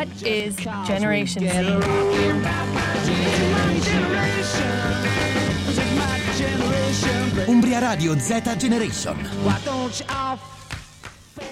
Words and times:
What 0.00 0.22
is 0.22 0.54
Generation 0.86 1.46
Z? 1.46 1.76
Umbria 7.46 7.80
Radio 7.80 8.18
Z 8.18 8.56
Generation. 8.56 9.18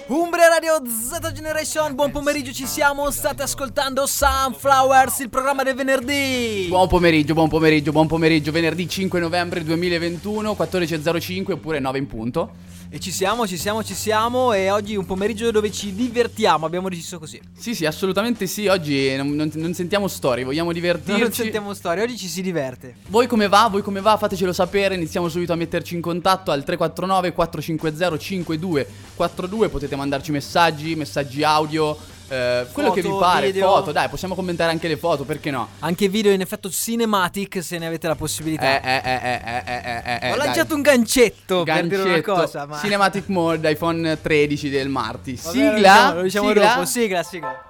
Umbria 0.07 0.47
Radio 0.47 0.81
Z 0.83 1.31
Generation, 1.31 1.93
buon 1.93 2.09
pomeriggio, 2.09 2.51
ci 2.51 2.65
siamo, 2.65 3.11
state 3.11 3.43
ascoltando 3.43 4.07
Sunflowers, 4.07 5.19
il 5.19 5.29
programma 5.29 5.61
del 5.61 5.75
venerdì. 5.75 6.65
Buon 6.69 6.87
pomeriggio, 6.87 7.35
buon 7.35 7.49
pomeriggio, 7.49 7.91
buon 7.91 8.07
pomeriggio, 8.07 8.51
venerdì 8.51 8.89
5 8.89 9.19
novembre 9.19 9.63
2021, 9.63 10.53
14.05 10.53 11.51
oppure 11.51 11.77
9 11.77 11.97
in 11.99 12.07
punto. 12.07 12.51
E 12.91 12.99
ci 12.99 13.11
siamo, 13.11 13.45
ci 13.45 13.55
siamo, 13.55 13.83
ci 13.83 13.93
siamo 13.93 14.51
e 14.51 14.71
oggi 14.71 14.95
un 14.95 15.05
pomeriggio 15.05 15.51
dove 15.51 15.71
ci 15.71 15.93
divertiamo, 15.93 16.65
abbiamo 16.65 16.89
deciso 16.89 17.19
così. 17.19 17.39
Sì, 17.55 17.75
sì, 17.75 17.85
assolutamente 17.85 18.47
sì, 18.47 18.65
oggi 18.65 19.15
non, 19.15 19.35
non- 19.35 19.51
non 19.53 19.75
sentiamo 19.75 20.07
storie, 20.07 20.43
vogliamo 20.43 20.71
divertirci. 20.73 21.21
Non 21.21 21.31
sentiamo 21.31 21.75
storie, 21.75 22.01
oggi 22.01 22.17
ci 22.17 22.27
si 22.27 22.41
diverte. 22.41 22.95
Voi 23.09 23.27
come 23.27 23.47
va? 23.47 23.67
Voi 23.69 23.83
come 23.83 24.01
va? 24.01 24.17
Fatecelo 24.17 24.51
sapere, 24.53 24.95
iniziamo 24.95 25.29
subito 25.29 25.53
a 25.53 25.55
metterci 25.55 25.93
in 25.93 26.01
contatto 26.01 26.49
al 26.49 26.63
349 26.63 27.31
450 27.31 28.17
5242, 28.17 29.69
potete 29.69 29.95
mandarci 29.95 30.31
messaggi, 30.31 30.95
messaggi 30.95 31.43
audio, 31.43 31.95
eh, 32.29 32.67
quello 32.71 32.91
che 32.91 33.01
vi 33.01 33.09
pare, 33.19 33.47
video. 33.51 33.67
foto, 33.69 33.91
dai, 33.91 34.07
possiamo 34.09 34.35
commentare 34.35 34.71
anche 34.71 34.87
le 34.87 34.97
foto, 34.97 35.23
perché 35.25 35.51
no? 35.51 35.67
Anche 35.79 36.07
video 36.07 36.31
in 36.31 36.41
effetto 36.41 36.69
cinematic 36.69 37.61
se 37.63 37.77
ne 37.77 37.87
avete 37.87 38.07
la 38.07 38.15
possibilità. 38.15 38.81
Eh, 38.81 38.81
eh, 38.83 39.01
eh, 39.03 39.19
eh, 39.23 39.41
eh, 39.43 39.63
eh, 39.65 40.01
eh, 40.05 40.19
eh, 40.21 40.31
Ho 40.31 40.35
dai. 40.37 40.45
lanciato 40.45 40.75
un 40.75 40.81
gancetto, 40.81 41.63
per 41.63 41.83
dire 41.87 41.95
una 42.01 42.03
Gancetto. 42.05 42.33
cosa, 42.33 42.65
ma... 42.65 42.77
Cinematic 42.79 43.27
Mode 43.27 43.69
iPhone 43.71 44.17
13 44.21 44.69
del 44.69 44.89
Marti. 44.89 45.39
Vabbè, 45.41 45.57
Sigla. 45.57 46.13
Lo 46.13 46.21
diciamo, 46.21 46.47
lo 46.47 46.53
diciamo 46.53 46.53
sigla. 46.53 46.73
dopo, 46.73 46.85
sigla, 46.85 47.23
sigla. 47.23 47.63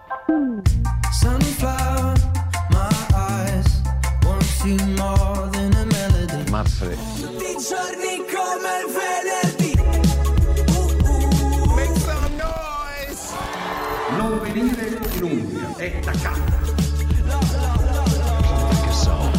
Sunflower, 1.11 2.13
my 2.69 2.89
eyes 3.15 3.81
won't 4.23 4.43
see 4.43 4.75
more 4.95 5.49
than 5.52 5.73
a 5.73 5.85
melody. 5.85 6.45
Tutti 7.19 7.43
i 7.43 7.55
giorni 7.57 8.23
come 8.25 8.71
il 8.85 8.91
venire 15.19 15.25
in 15.25 15.31
Umbria, 15.31 15.75
è 15.77 15.99
taccato. 15.99 16.67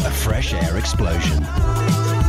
A 0.03 0.09
fresh 0.09 0.53
air 0.53 0.77
explosion. 0.77 2.20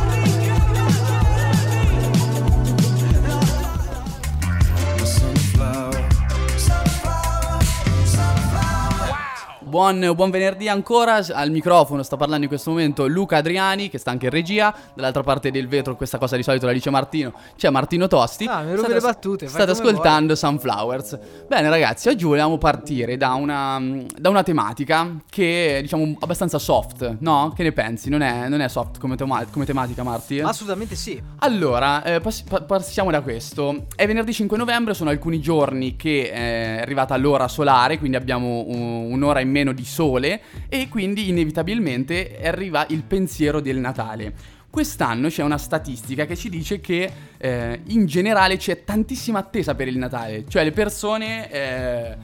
Buon, 9.73 10.11
buon 10.13 10.29
venerdì 10.29 10.69
ancora. 10.69 11.15
Al 11.31 11.49
microfono 11.49 12.03
sta 12.03 12.15
parlando 12.15 12.43
in 12.43 12.47
questo 12.47 12.69
momento 12.69 13.07
Luca 13.07 13.37
Adriani, 13.37 13.89
che 13.89 13.97
sta 13.97 14.11
anche 14.11 14.25
in 14.25 14.31
regia. 14.31 14.71
Dall'altra 14.93 15.23
parte 15.23 15.49
del 15.49 15.67
vetro, 15.67 15.95
questa 15.95 16.19
cosa 16.19 16.35
di 16.35 16.43
solito 16.43 16.67
la 16.67 16.73
dice 16.73 16.91
Martino. 16.91 17.33
C'è 17.57 17.71
Martino 17.71 18.05
Tosti. 18.05 18.45
Ah, 18.45 18.61
mi 18.61 18.77
State- 18.77 18.93
le 18.93 18.99
battute, 18.99 19.47
State 19.47 19.71
ascoltando 19.71 20.35
Sunflowers. 20.35 21.17
Bene, 21.47 21.69
ragazzi, 21.69 22.07
oggi 22.07 22.23
volevamo 22.23 22.59
partire 22.59 23.17
da 23.17 23.33
una, 23.33 23.81
da 24.15 24.29
una 24.29 24.43
tematica 24.43 25.09
che 25.27 25.77
è, 25.79 25.81
diciamo, 25.81 26.17
abbastanza 26.19 26.59
soft, 26.59 27.15
no? 27.21 27.51
Che 27.55 27.63
ne 27.63 27.71
pensi? 27.71 28.09
Non 28.11 28.21
è, 28.21 28.47
non 28.49 28.61
è 28.61 28.67
soft 28.69 28.99
come, 28.99 29.15
tema- 29.15 29.43
come 29.49 29.65
tematica, 29.65 30.03
Marti? 30.03 30.39
Assolutamente 30.39 30.93
sì. 30.93 31.19
Allora, 31.39 32.03
eh, 32.03 32.19
pass- 32.19 32.43
pa- 32.43 32.61
passiamo 32.61 33.09
da 33.09 33.21
questo. 33.21 33.87
È 33.95 34.05
venerdì 34.05 34.33
5 34.33 34.55
novembre, 34.55 34.93
sono 34.93 35.09
alcuni 35.09 35.39
giorni 35.39 35.95
che 35.95 36.29
eh, 36.31 36.77
è 36.77 36.81
arrivata 36.81 37.17
l'ora 37.17 37.47
solare, 37.47 37.97
quindi 37.97 38.17
abbiamo 38.17 38.65
un- 38.67 39.11
un'ora 39.13 39.39
in 39.39 39.49
meno 39.49 39.61
di 39.71 39.85
sole 39.85 40.41
e 40.67 40.89
quindi 40.89 41.29
inevitabilmente 41.29 42.39
arriva 42.43 42.85
il 42.89 43.03
pensiero 43.03 43.61
del 43.61 43.77
Natale. 43.77 44.33
Quest'anno 44.69 45.27
c'è 45.29 45.43
una 45.43 45.59
statistica 45.59 46.25
che 46.25 46.35
ci 46.35 46.49
dice 46.49 46.81
che 46.81 47.11
eh, 47.37 47.81
in 47.89 48.07
generale 48.07 48.57
c'è 48.57 48.83
tantissima 48.83 49.37
attesa 49.39 49.75
per 49.75 49.87
il 49.87 49.99
Natale, 49.99 50.45
cioè 50.47 50.63
le 50.63 50.71
persone, 50.71 51.51
eh, 51.51 52.17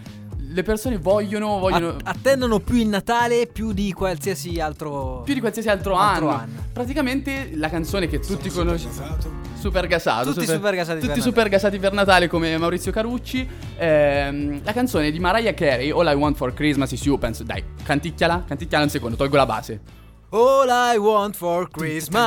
le 0.52 0.64
persone 0.64 0.98
vogliono, 0.98 1.60
vogliono 1.60 1.98
attendono 2.04 2.60
più 2.60 2.78
il 2.78 2.88
Natale 2.88 3.46
più 3.46 3.72
di 3.72 3.94
qualsiasi 3.94 4.60
altro. 4.60 5.22
più 5.24 5.36
di 5.36 5.40
qualsiasi 5.42 5.70
altro, 5.70 5.96
Altro 5.96 6.30
anno. 6.30 6.42
anno. 6.42 6.66
Praticamente 6.74 7.52
la 7.54 7.70
canzone 7.70 8.08
che 8.08 8.18
tutti 8.20 8.50
conoscono. 8.50 9.49
Super 9.60 9.88
gasato. 9.88 10.32
Tutti 10.32 10.46
super 10.46 10.74
gasati 10.74 11.00
Tutti 11.02 11.14
per 11.14 11.22
super 11.22 11.50
gasati 11.50 11.80
per 11.80 11.92
Natale 11.92 12.28
come 12.30 12.58
Maurizio 12.58 12.94
Carucci. 12.94 13.46
Ehm, 13.78 14.62
la 14.64 14.72
canzone 14.72 15.12
di 15.12 15.20
Mariah 15.20 15.54
Carey, 15.54 15.92
All 15.92 16.08
I 16.08 16.14
Want 16.14 16.38
for 16.38 16.54
Christmas 16.54 16.92
is 16.94 17.04
You. 17.06 17.18
Penso, 17.18 17.44
dai, 17.44 17.62
canticchiala, 17.84 18.46
canticchiala 18.48 18.86
un 18.86 18.90
secondo, 18.90 19.18
tolgo 19.18 19.36
la 19.36 19.46
base. 19.46 19.82
All 20.30 20.70
I 20.70 20.96
want 20.98 21.36
for 21.36 21.70
Christmas 21.70 22.20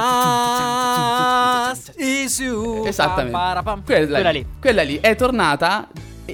is 1.96 2.38
you. 2.40 2.84
Esattamente. 2.84 3.38
Quella, 3.84 4.14
Quella 4.14 4.30
lì. 4.30 4.46
Quella 4.60 4.82
lì 4.82 4.98
è 5.00 5.14
tornata 5.14 5.88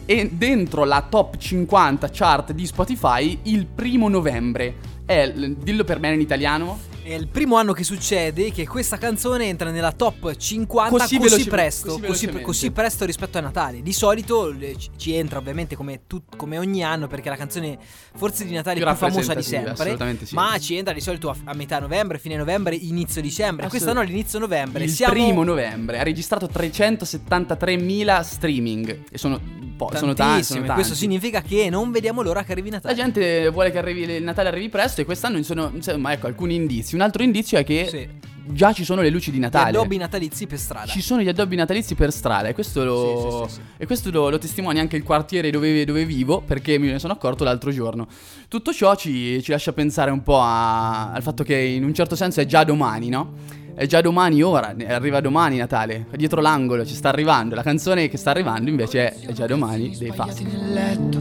e, 0.05 0.31
dentro 0.33 0.85
la 0.85 1.07
top 1.09 1.37
50 1.37 2.09
chart 2.11 2.53
di 2.53 2.67
Spotify 2.67 3.39
il 3.45 3.67
primo 3.67 4.09
novembre. 4.09 4.75
È, 5.05 5.31
dillo 5.31 5.85
per 5.85 6.01
bene 6.01 6.15
in 6.15 6.21
italiano. 6.21 6.81
È 7.09 7.15
il 7.15 7.27
primo 7.27 7.57
anno 7.57 7.73
che 7.73 7.85
succede 7.85 8.53
che 8.53 8.67
questa 8.67 8.99
canzone 8.99 9.47
entra 9.47 9.71
nella 9.71 9.93
top 9.93 10.37
50 10.37 10.91
Così 10.91 11.17
così, 11.17 11.31
veloce- 11.31 11.49
presto, 11.49 11.99
così 12.07 12.29
così, 12.43 12.71
presto 12.71 13.07
rispetto 13.07 13.39
a 13.39 13.41
Natale. 13.41 13.81
Di 13.81 13.95
solito 13.95 14.55
ci- 14.99 15.15
entra 15.15 15.39
ovviamente 15.39 15.75
come, 15.75 16.03
tut- 16.07 16.37
come 16.37 16.59
ogni 16.59 16.85
anno 16.85 17.07
perché 17.07 17.29
è 17.29 17.31
la 17.31 17.39
canzone 17.39 17.79
forse 18.15 18.45
di 18.45 18.53
Natale 18.53 18.77
Più 18.77 18.85
più, 18.87 18.95
famosa 18.95 19.33
di 19.33 19.43
sempre. 19.43 19.71
assolutamente 19.71 20.27
sì. 20.27 20.35
Ma 20.35 20.59
ci 20.59 20.77
entra 20.77 20.93
di 20.93 21.01
solito 21.01 21.31
a, 21.31 21.37
a 21.45 21.55
metà 21.55 21.79
novembre, 21.79 22.19
fine 22.19 22.37
novembre, 22.37 22.75
inizio 22.75 23.23
dicembre. 23.23 23.69
Quest'anno 23.69 24.01
all'inizio 24.01 24.39
novembre. 24.39 24.85
Il 24.85 24.91
Siamo 24.91 25.15
primo 25.15 25.45
novembre 25.45 25.99
ha 26.01 26.03
registrato 26.03 26.45
373.000 26.53 28.21
streaming. 28.21 29.05
E 29.11 29.17
sono, 29.17 29.41
po', 29.79 29.91
sono 29.95 30.13
tanti. 30.13 30.45
Sono 30.45 30.61
tanti. 30.61 30.75
Questo 30.75 30.95
significa 30.95 31.41
che 31.41 31.71
non 31.71 31.91
vediamo 31.91 32.21
l'ora 32.21 32.43
che 32.45 32.53
arrivi 32.53 32.69
La 32.69 32.77
Natale. 32.77 32.95
gente 32.95 33.49
vuole 33.49 33.71
che 33.71 33.79
arrivi 33.79 34.03
il 34.03 34.23
Natale 34.23 34.49
arrivi 34.49 34.69
presto 34.69 35.01
e 35.01 35.07
quest'anno 35.07 35.43
sono, 35.43 35.71
insomma, 35.73 36.13
ecco, 36.13 36.27
alcuni 36.27 36.55
indizi. 36.55 36.97
Un 36.99 37.05
altro 37.05 37.23
indizio 37.23 37.59
è 37.59 37.63
che 37.65 37.87
Sì. 37.89 38.09
già 38.53 38.73
ci 38.73 38.83
sono 38.83 39.03
le 39.03 39.11
luci 39.11 39.31
di 39.31 39.37
Gli 39.39 39.41
Natale. 39.43 39.69
addobbi 39.69 39.97
natalizi 39.99 40.49
per 40.49 40.59
strada. 40.59 40.87
Ci 40.91 41.01
sono 41.01 41.23
gli 41.23 41.29
addobbi 41.29 41.55
natalizi 41.55 41.95
per 41.95 42.11
strada 42.11 42.49
e 42.49 42.55
questo 42.55 42.83
lo, 42.83 43.47
Sì, 43.47 43.55
sì, 43.55 43.61
sì, 43.61 43.61
sì. 43.77 43.83
E 43.83 43.87
questo 43.87 44.11
lo, 44.11 44.29
lo 44.31 44.39
testimonia 44.39 44.83
anche 44.83 44.97
il 44.97 45.05
quartiere 45.05 45.49
dove, 45.51 45.85
dove 45.85 46.05
vivo 46.05 46.41
perché 46.41 46.77
me 46.77 46.91
ne 46.91 46.99
sono 46.99 47.13
accorto 47.13 47.45
l'altro 47.45 47.71
giorno. 47.71 48.09
Tutto 48.49 48.73
ciò 48.73 48.97
ci, 48.97 49.41
ci 49.45 49.53
lascia 49.53 49.73
pensare 49.73 50.11
un 50.11 50.25
po' 50.25 50.41
a- 50.41 51.13
al 51.13 51.23
fatto 51.23 51.45
che 51.45 51.57
in 51.57 51.85
un 51.85 51.95
certo 51.95 52.17
senso 52.17 52.41
è 52.41 52.47
già 52.47 52.65
domani, 52.65 53.09
no? 53.11 53.33
È 53.77 53.87
già 53.87 54.01
domani 54.01 54.43
ora, 54.43 54.75
arriva 54.89 55.21
domani 55.21 55.57
Natale, 55.59 56.07
dietro 56.17 56.41
l'angolo, 56.41 56.85
ci 56.85 56.95
sta 56.97 57.11
arrivando. 57.11 57.55
La 57.55 57.63
canzone 57.63 58.09
che 58.09 58.17
sta 58.17 58.31
arrivando 58.31 58.71
invece 58.71 59.15
è, 59.15 59.27
è 59.29 59.33
già 59.33 59.47
domani 59.47 59.97
dei 59.97 60.11
fatti. 60.11 60.43
nel 60.43 60.73
letto 60.73 61.21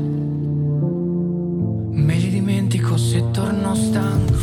Me 1.91 2.15
li 2.15 2.29
dimentico 2.31 2.97
se 2.97 3.23
torno 3.29 3.75
stanco 3.75 4.33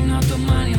Fino 0.00 0.16
a 0.16 0.20
domani 0.24 0.69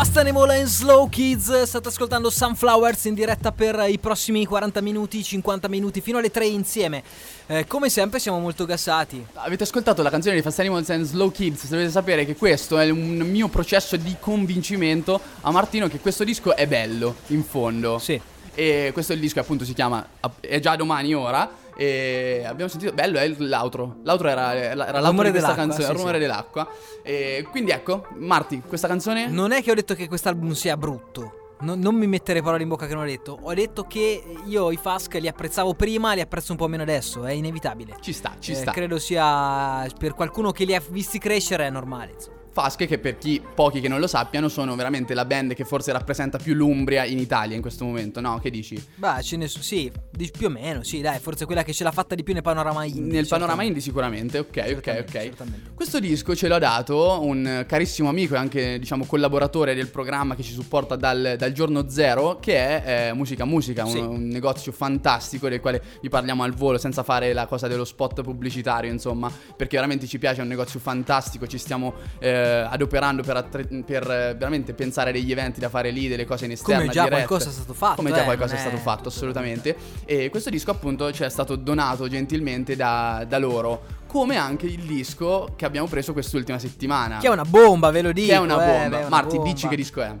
Fast 0.00 0.16
Animal 0.16 0.48
and 0.48 0.64
Slow 0.64 1.10
Kids, 1.10 1.64
state 1.64 1.88
ascoltando 1.88 2.30
Sunflowers 2.30 3.04
in 3.04 3.12
diretta 3.12 3.52
per 3.52 3.84
i 3.86 3.98
prossimi 3.98 4.46
40 4.46 4.80
minuti, 4.80 5.22
50 5.22 5.68
minuti, 5.68 6.00
fino 6.00 6.16
alle 6.16 6.30
3 6.30 6.46
insieme. 6.46 7.02
Eh, 7.46 7.66
come 7.66 7.90
sempre 7.90 8.18
siamo 8.18 8.38
molto 8.38 8.64
gassati. 8.64 9.22
Avete 9.34 9.64
ascoltato 9.64 10.00
la 10.00 10.08
canzone 10.08 10.36
di 10.36 10.40
Fast 10.40 10.58
Animals 10.60 10.88
and 10.88 11.04
Slow 11.04 11.30
Kids? 11.30 11.68
Dovete 11.68 11.90
sapere 11.90 12.24
che 12.24 12.34
questo 12.34 12.78
è 12.78 12.88
un 12.88 13.18
mio 13.18 13.48
processo 13.48 13.96
di 13.96 14.16
convincimento 14.18 15.20
a 15.42 15.50
Martino 15.50 15.86
che 15.86 15.98
questo 15.98 16.24
disco 16.24 16.56
è 16.56 16.66
bello, 16.66 17.16
in 17.26 17.44
fondo. 17.44 17.98
Sì. 17.98 18.18
E 18.54 18.90
questo 18.94 19.12
è 19.12 19.16
il 19.16 19.20
disco 19.20 19.40
appunto 19.40 19.66
si 19.66 19.74
chiama 19.74 20.02
È 20.40 20.58
già 20.60 20.76
domani 20.76 21.12
ora. 21.12 21.59
E 21.76 22.44
abbiamo 22.46 22.70
sentito, 22.70 22.92
bello 22.92 23.18
è 23.18 23.28
l'outro. 23.28 23.96
L'outro 24.04 24.28
era, 24.28 24.54
era 24.54 24.74
l'altro 25.00 25.22
di 25.24 25.30
questa 25.30 25.54
canzone, 25.54 25.84
sì, 25.84 25.90
il 25.90 25.96
rumore 25.96 26.14
sì. 26.14 26.20
dell'acqua. 26.20 26.68
E 27.02 27.46
quindi 27.50 27.70
ecco, 27.70 28.06
Marti, 28.16 28.62
questa 28.66 28.88
canzone 28.88 29.28
Non 29.28 29.52
è 29.52 29.62
che 29.62 29.70
ho 29.70 29.74
detto 29.74 29.94
che 29.94 30.08
quest'album 30.08 30.52
sia 30.52 30.76
brutto. 30.76 31.34
No- 31.60 31.74
non 31.74 31.94
mi 31.94 32.06
mettere 32.06 32.40
parole 32.40 32.62
in 32.62 32.68
bocca 32.70 32.86
che 32.86 32.94
non 32.94 33.02
ho 33.02 33.06
detto. 33.06 33.38
Ho 33.42 33.52
detto 33.52 33.84
che 33.84 34.22
io 34.46 34.70
i 34.70 34.78
Fask 34.78 35.14
li 35.14 35.28
apprezzavo 35.28 35.74
prima, 35.74 36.14
li 36.14 36.22
apprezzo 36.22 36.52
un 36.52 36.58
po' 36.58 36.68
meno 36.68 36.82
adesso. 36.82 37.24
È 37.24 37.32
inevitabile. 37.32 37.96
ci 38.00 38.12
sta, 38.14 38.36
ci 38.38 38.52
Eh, 38.52 38.54
sta. 38.54 38.72
Credo 38.72 38.98
sia 38.98 39.86
per 39.98 40.14
qualcuno 40.14 40.52
che 40.52 40.64
li 40.64 40.74
ha 40.74 40.82
visti 40.88 41.18
crescere 41.18 41.66
è 41.66 41.70
normale. 41.70 42.12
Insomma. 42.12 42.38
Fasche 42.52 42.86
che 42.86 42.98
per 42.98 43.16
chi, 43.18 43.40
pochi 43.54 43.80
che 43.80 43.88
non 43.88 44.00
lo 44.00 44.06
sappiano, 44.06 44.48
sono 44.48 44.74
veramente 44.74 45.14
la 45.14 45.24
band 45.24 45.54
che 45.54 45.64
forse 45.64 45.92
rappresenta 45.92 46.36
più 46.38 46.54
l'Umbria 46.54 47.04
in 47.04 47.18
Italia 47.18 47.54
in 47.54 47.62
questo 47.62 47.84
momento, 47.84 48.20
no? 48.20 48.38
Che 48.40 48.50
dici? 48.50 48.82
Beh, 48.96 49.22
ce 49.22 49.36
ne 49.36 49.46
so, 49.46 49.62
sì, 49.62 49.90
più 50.36 50.46
o 50.48 50.50
meno, 50.50 50.82
sì, 50.82 51.00
dai, 51.00 51.18
forse 51.20 51.44
quella 51.44 51.62
che 51.62 51.72
ce 51.72 51.84
l'ha 51.84 51.92
fatta 51.92 52.14
di 52.14 52.22
più 52.24 52.34
nel 52.34 52.42
panorama 52.42 52.84
indie. 52.84 53.02
Nel 53.12 53.26
panorama 53.28 53.62
indie 53.62 53.80
sicuramente, 53.80 54.38
ok, 54.38 54.48
ok, 54.48 54.54
Certamente, 54.62 55.00
ok. 55.00 55.22
certamente. 55.22 55.70
Questo 55.74 56.00
disco 56.00 56.34
ce 56.34 56.48
l'ha 56.48 56.58
dato 56.58 57.20
un 57.22 57.64
carissimo 57.68 58.08
amico 58.08 58.34
e 58.34 58.38
anche, 58.38 58.78
diciamo, 58.78 59.04
collaboratore 59.04 59.74
del 59.74 59.88
programma 59.88 60.34
che 60.34 60.42
ci 60.42 60.52
supporta 60.52 60.96
dal, 60.96 61.36
dal 61.38 61.52
giorno 61.52 61.88
zero, 61.88 62.38
che 62.40 62.82
è 62.82 63.08
eh, 63.08 63.12
Musica 63.12 63.44
Musica, 63.44 63.84
un, 63.84 63.90
Sì. 63.90 63.98
un 63.98 64.26
negozio 64.28 64.72
fantastico 64.72 65.48
del 65.48 65.60
quale 65.60 65.80
vi 66.02 66.08
parliamo 66.08 66.42
al 66.42 66.52
volo 66.52 66.78
senza 66.78 67.02
fare 67.04 67.32
la 67.32 67.46
cosa 67.46 67.68
dello 67.68 67.84
spot 67.84 68.22
pubblicitario, 68.22 68.90
insomma, 68.90 69.30
perché 69.56 69.76
veramente 69.76 70.06
ci 70.06 70.18
piace, 70.18 70.40
è 70.40 70.42
un 70.42 70.48
negozio 70.48 70.80
fantastico, 70.80 71.46
ci 71.46 71.58
stiamo 71.58 71.94
eh, 72.18 72.38
adoperando 72.68 73.22
per, 73.22 73.36
attre- 73.36 73.64
per, 73.84 74.02
eh, 74.10 74.34
veramente 74.36 74.72
pensare 74.74 75.12
degli 75.12 75.30
eventi 75.30 75.60
da 75.60 75.68
fare 75.68 75.90
lì, 75.90 76.08
delle 76.08 76.24
cose 76.24 76.44
in 76.46 76.52
esterna. 76.52 76.80
Come 76.80 76.92
già 76.92 77.04
dirette. 77.04 77.24
qualcosa 77.26 77.50
è 77.50 77.52
stato 77.52 77.72
fatto, 77.74 77.96
Come 77.96 78.10
già 78.10 78.22
eh, 78.22 78.24
qualcosa 78.24 78.52
è 78.52 78.56
non 78.56 78.66
stato 78.66 78.76
è- 78.76 78.80
fatto, 78.80 79.08
assolutamente. 79.08 79.76
E 80.04 80.30
questo 80.30 80.50
disco 80.50 80.70
appunto 80.70 81.12
ci 81.12 81.22
è 81.22 81.28
stato 81.28 81.56
donato 81.56 82.08
gentilmente 82.08 82.76
da, 82.76 83.24
da 83.28 83.38
loro. 83.38 83.98
Come 84.06 84.36
anche 84.36 84.66
il 84.66 84.82
disco 84.82 85.52
che 85.56 85.64
abbiamo 85.64 85.86
preso 85.86 86.12
quest'ultima 86.12 86.58
settimana. 86.58 87.18
Che 87.18 87.26
è 87.28 87.30
una 87.30 87.44
bomba, 87.44 87.90
ve 87.90 88.02
lo 88.02 88.12
dico. 88.12 88.26
Che 88.28 88.34
è 88.34 88.38
una 88.38 88.54
eh, 88.54 88.66
bomba. 88.66 88.88
beh, 88.88 88.96
è 88.96 89.06
una 89.06 89.08
Marti, 89.08 89.36
bomba. 89.36 89.52
dici 89.52 89.68
che 89.68 89.76
disco 89.76 90.02
è? 90.02 90.14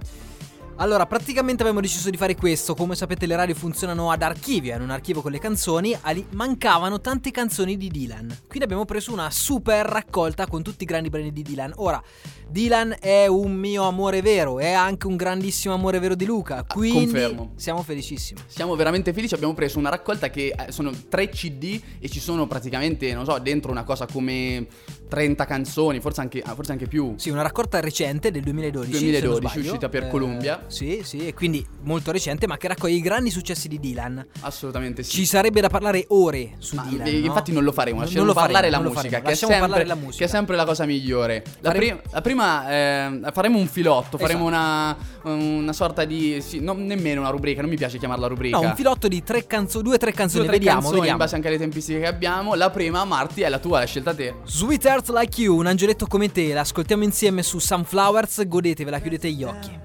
Allora, 0.80 1.04
praticamente 1.04 1.60
abbiamo 1.60 1.82
deciso 1.82 2.08
di 2.08 2.16
fare 2.16 2.34
questo. 2.34 2.74
Come 2.74 2.94
sapete, 2.94 3.26
le 3.26 3.36
radio 3.36 3.54
funzionano 3.54 4.10
ad 4.10 4.22
archivio, 4.22 4.74
hanno 4.74 4.84
un 4.84 4.90
archivio 4.90 5.20
con 5.20 5.30
le 5.30 5.38
canzoni. 5.38 5.94
Ali- 6.00 6.24
mancavano 6.30 7.02
tante 7.02 7.30
canzoni 7.30 7.76
di 7.76 7.88
Dylan. 7.88 8.28
Quindi 8.46 8.64
abbiamo 8.64 8.86
preso 8.86 9.12
una 9.12 9.30
super 9.30 9.84
raccolta 9.84 10.46
con 10.46 10.62
tutti 10.62 10.84
i 10.84 10.86
grandi 10.86 11.10
brani 11.10 11.32
di 11.32 11.42
Dylan. 11.42 11.74
Ora, 11.76 12.02
Dylan 12.48 12.96
è 12.98 13.26
un 13.26 13.52
mio 13.52 13.84
amore 13.84 14.22
vero, 14.22 14.58
è 14.58 14.72
anche 14.72 15.06
un 15.06 15.16
grandissimo 15.16 15.74
amore 15.74 15.98
vero 15.98 16.14
di 16.14 16.24
Luca. 16.24 16.64
Quindi 16.64 17.04
confermo. 17.04 17.52
siamo 17.56 17.82
felicissimi. 17.82 18.40
Siamo 18.46 18.74
veramente 18.74 19.12
felici, 19.12 19.34
abbiamo 19.34 19.52
preso 19.52 19.78
una 19.78 19.90
raccolta 19.90 20.30
che 20.30 20.54
eh, 20.56 20.72
sono 20.72 20.90
tre 21.08 21.28
CD 21.28 21.78
e 21.98 22.08
ci 22.08 22.20
sono 22.20 22.46
praticamente, 22.46 23.12
non 23.12 23.26
so, 23.26 23.38
dentro 23.38 23.70
una 23.70 23.84
cosa 23.84 24.06
come 24.06 24.66
30 25.08 25.44
canzoni, 25.44 26.00
forse 26.00 26.22
anche, 26.22 26.42
ah, 26.44 26.54
forse 26.54 26.72
anche 26.72 26.86
più. 26.86 27.14
Sì, 27.16 27.30
una 27.30 27.42
raccolta 27.42 27.80
recente 27.80 28.30
del 28.30 28.42
2012. 28.42 28.90
2012, 28.90 29.20
se 29.20 29.26
non 29.26 29.36
sbaglio. 29.36 29.66
uscita 29.66 29.88
per 29.88 30.08
Columbia. 30.08 30.64
Sì, 30.70 31.00
sì, 31.04 31.26
e 31.26 31.34
quindi 31.34 31.66
molto 31.82 32.12
recente, 32.12 32.46
ma 32.46 32.56
che 32.56 32.68
raccoglie 32.68 32.94
i 32.94 33.00
grandi 33.00 33.30
successi 33.30 33.66
di 33.68 33.80
Dylan. 33.80 34.24
Assolutamente 34.42 35.02
sì. 35.02 35.10
Ci 35.10 35.24
sarebbe 35.26 35.60
da 35.60 35.68
parlare 35.68 36.04
ore 36.08 36.52
su 36.58 36.76
Ma, 36.76 36.82
Dylan. 36.88 37.06
eh, 37.08 37.12
no? 37.18 37.26
Infatti 37.26 37.52
non 37.52 37.64
lo 37.64 37.72
faremo, 37.72 37.96
Non- 37.96 38.04
lasciamo 38.04 38.24
non 38.24 38.34
lo 38.34 38.40
parlare 38.40 38.70
faremo, 38.70 38.82
la 38.82 38.88
non 38.88 38.92
musica, 38.94 39.34
sempre, 39.34 39.58
parlare 39.58 39.84
la 39.84 39.94
musica. 39.96 40.16
che 40.18 40.24
è 40.24 40.28
sempre 40.28 40.56
la 40.56 40.64
cosa 40.64 40.84
migliore. 40.86 41.42
La, 41.60 41.70
Faremo- 41.72 41.96
pri- 42.00 42.10
la 42.12 42.20
prima, 42.20 42.70
eh, 42.70 43.20
faremo 43.32 43.58
un 43.58 43.66
filotto, 43.66 44.16
faremo 44.16 44.48
Esatto. 44.48 45.28
una, 45.28 45.32
una 45.34 45.72
sorta 45.72 46.04
di... 46.04 46.40
Sì, 46.40 46.60
non 46.60 46.86
nemmeno 46.86 47.20
una 47.20 47.30
rubrica, 47.30 47.60
non 47.62 47.70
mi 47.70 47.76
piace 47.76 47.98
chiamarla 47.98 48.28
rubrica. 48.28 48.58
No, 48.58 48.68
un 48.68 48.74
filotto 48.76 49.08
di 49.08 49.22
tre 49.24 49.46
canzoni, 49.46 49.82
due 49.84 49.94
o 49.94 49.98
tre 49.98 50.12
canzoni, 50.12 50.44
Due 50.44 50.50
tre 50.50 50.56
vediamo, 50.58 50.80
canzoni 50.80 51.00
vediamo. 51.00 51.18
in 51.18 51.24
base 51.24 51.34
anche 51.36 51.48
alle 51.48 51.58
tempistiche 51.58 51.98
che 51.98 52.06
abbiamo. 52.06 52.54
La 52.54 52.70
prima, 52.70 53.04
Marti, 53.04 53.42
è 53.42 53.48
la 53.48 53.58
tua, 53.58 53.78
l'hai 53.78 53.86
scelta 53.88 54.14
te. 54.14 54.34
Sweet 54.44 54.84
Earth 54.84 55.08
Like 55.10 55.40
You, 55.40 55.56
un 55.58 55.66
angioletto 55.66 56.06
come 56.06 56.30
te, 56.30 56.52
l'ascoltiamo 56.52 57.02
insieme 57.02 57.42
su 57.42 57.58
Sunflowers, 57.58 58.46
godetevela, 58.46 59.00
chiudete 59.00 59.30
gli 59.32 59.42
occhi. 59.42 59.78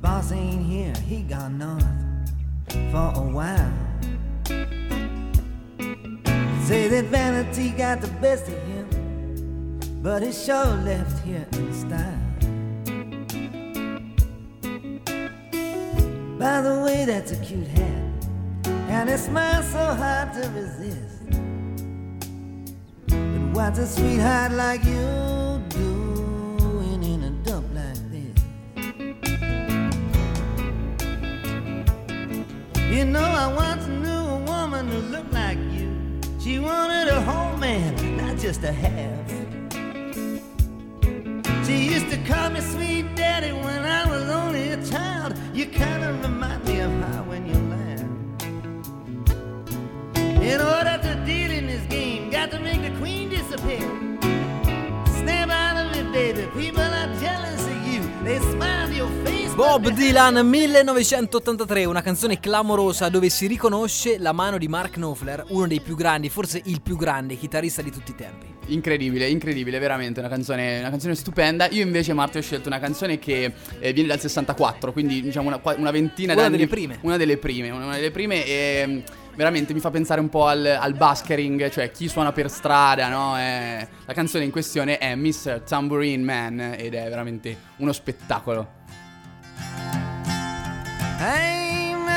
Boss 0.00 0.32
ain't 0.32 0.64
here, 0.64 0.94
he 1.06 1.22
gone 1.22 1.58
north 1.58 1.84
for 2.90 3.12
a 3.16 3.22
while. 3.22 3.72
Say 6.64 6.88
that 6.88 7.04
vanity 7.10 7.70
got 7.70 8.00
the 8.00 8.08
best 8.20 8.48
of 8.48 8.62
him, 8.62 9.80
but 10.02 10.22
it 10.22 10.32
sure 10.32 10.74
left 10.84 11.22
here 11.22 11.46
in 11.52 11.74
style. 11.74 12.18
By 16.38 16.62
the 16.62 16.82
way, 16.82 17.04
that's 17.04 17.32
a 17.32 17.36
cute 17.44 17.66
hat, 17.66 18.24
and 18.88 19.10
it 19.10 19.18
smiles 19.18 19.66
so 19.66 19.94
hard 19.94 20.32
to 20.32 20.48
resist. 20.50 21.28
But 23.08 23.54
what's 23.54 23.78
a 23.78 23.86
sweetheart 23.86 24.52
like 24.52 24.82
you 24.84 25.39
You 33.00 33.06
know, 33.06 33.24
I 33.24 33.50
once 33.50 33.86
knew 33.86 34.10
a 34.10 34.38
woman 34.40 34.86
who 34.86 34.98
looked 34.98 35.32
like 35.32 35.56
you. 35.72 36.20
She 36.38 36.58
wanted 36.58 37.08
a 37.08 37.22
whole 37.22 37.56
man, 37.56 37.94
not 38.18 38.36
just 38.36 38.62
a 38.62 38.72
half. 38.72 39.26
She 41.66 41.94
used 41.94 42.10
to 42.10 42.18
call 42.30 42.50
me 42.50 42.60
sweet 42.60 43.06
daddy 43.16 43.52
when 43.52 43.84
I 43.86 44.06
was 44.06 44.28
only 44.28 44.72
a 44.72 44.84
child. 44.84 45.34
You 45.54 45.64
kind 45.64 46.04
of 46.04 46.20
remind 46.22 46.62
me 46.66 46.80
of 46.80 46.90
her 46.90 47.22
when 47.22 47.46
you 47.46 47.54
laugh. 47.72 48.04
In 50.42 50.60
order 50.60 51.00
to 51.02 51.24
deal 51.24 51.50
in 51.52 51.68
this 51.68 51.86
game, 51.86 52.28
got 52.28 52.50
to 52.50 52.58
make 52.58 52.82
the 52.82 52.90
queen 52.98 53.30
disappear. 53.30 53.88
Snap 55.20 55.48
out 55.48 55.86
of 55.86 55.96
it, 55.96 56.12
baby. 56.12 56.46
People 56.52 56.89
Bob 59.60 59.90
Dylan 59.90 60.36
1983, 60.48 61.84
una 61.84 62.00
canzone 62.00 62.40
clamorosa 62.40 63.10
dove 63.10 63.28
si 63.28 63.46
riconosce 63.46 64.16
la 64.16 64.32
mano 64.32 64.56
di 64.56 64.68
Mark 64.68 64.92
Knopfler, 64.92 65.44
uno 65.48 65.66
dei 65.66 65.82
più 65.82 65.96
grandi, 65.96 66.30
forse 66.30 66.62
il 66.64 66.80
più 66.80 66.96
grande 66.96 67.36
chitarrista 67.36 67.82
di 67.82 67.90
tutti 67.90 68.12
i 68.12 68.14
tempi. 68.14 68.46
Incredibile, 68.68 69.28
incredibile, 69.28 69.78
veramente 69.78 70.18
una 70.18 70.30
canzone, 70.30 70.78
una 70.78 70.88
canzone 70.88 71.14
stupenda. 71.14 71.68
Io 71.72 71.82
invece, 71.82 72.14
Marti, 72.14 72.38
ho 72.38 72.40
scelto 72.40 72.68
una 72.68 72.78
canzone 72.78 73.18
che 73.18 73.52
eh, 73.80 73.92
viene 73.92 74.08
dal 74.08 74.18
64, 74.18 74.92
quindi 74.92 75.20
diciamo 75.20 75.48
una, 75.48 75.60
una 75.76 75.90
ventina 75.90 76.32
Una 76.32 76.40
d'anni. 76.40 76.56
delle 76.56 76.66
prime. 76.66 76.98
Una 77.02 77.18
delle 77.18 77.36
prime, 77.36 77.68
una 77.68 77.94
delle 77.96 78.10
prime 78.10 78.46
e 78.46 79.04
veramente 79.36 79.74
mi 79.74 79.80
fa 79.80 79.90
pensare 79.90 80.22
un 80.22 80.30
po' 80.30 80.46
al, 80.46 80.64
al 80.64 80.94
buskering, 80.94 81.68
cioè 81.68 81.90
chi 81.90 82.08
suona 82.08 82.32
per 82.32 82.48
strada, 82.48 83.08
no? 83.08 83.38
Eh, 83.38 83.86
la 84.06 84.12
canzone 84.14 84.44
in 84.44 84.52
questione 84.52 84.96
è 84.96 85.14
Mr. 85.14 85.64
Tambourine 85.68 86.24
Man 86.24 86.74
ed 86.78 86.94
è 86.94 87.06
veramente 87.10 87.54
uno 87.76 87.92
spettacolo. 87.92 88.78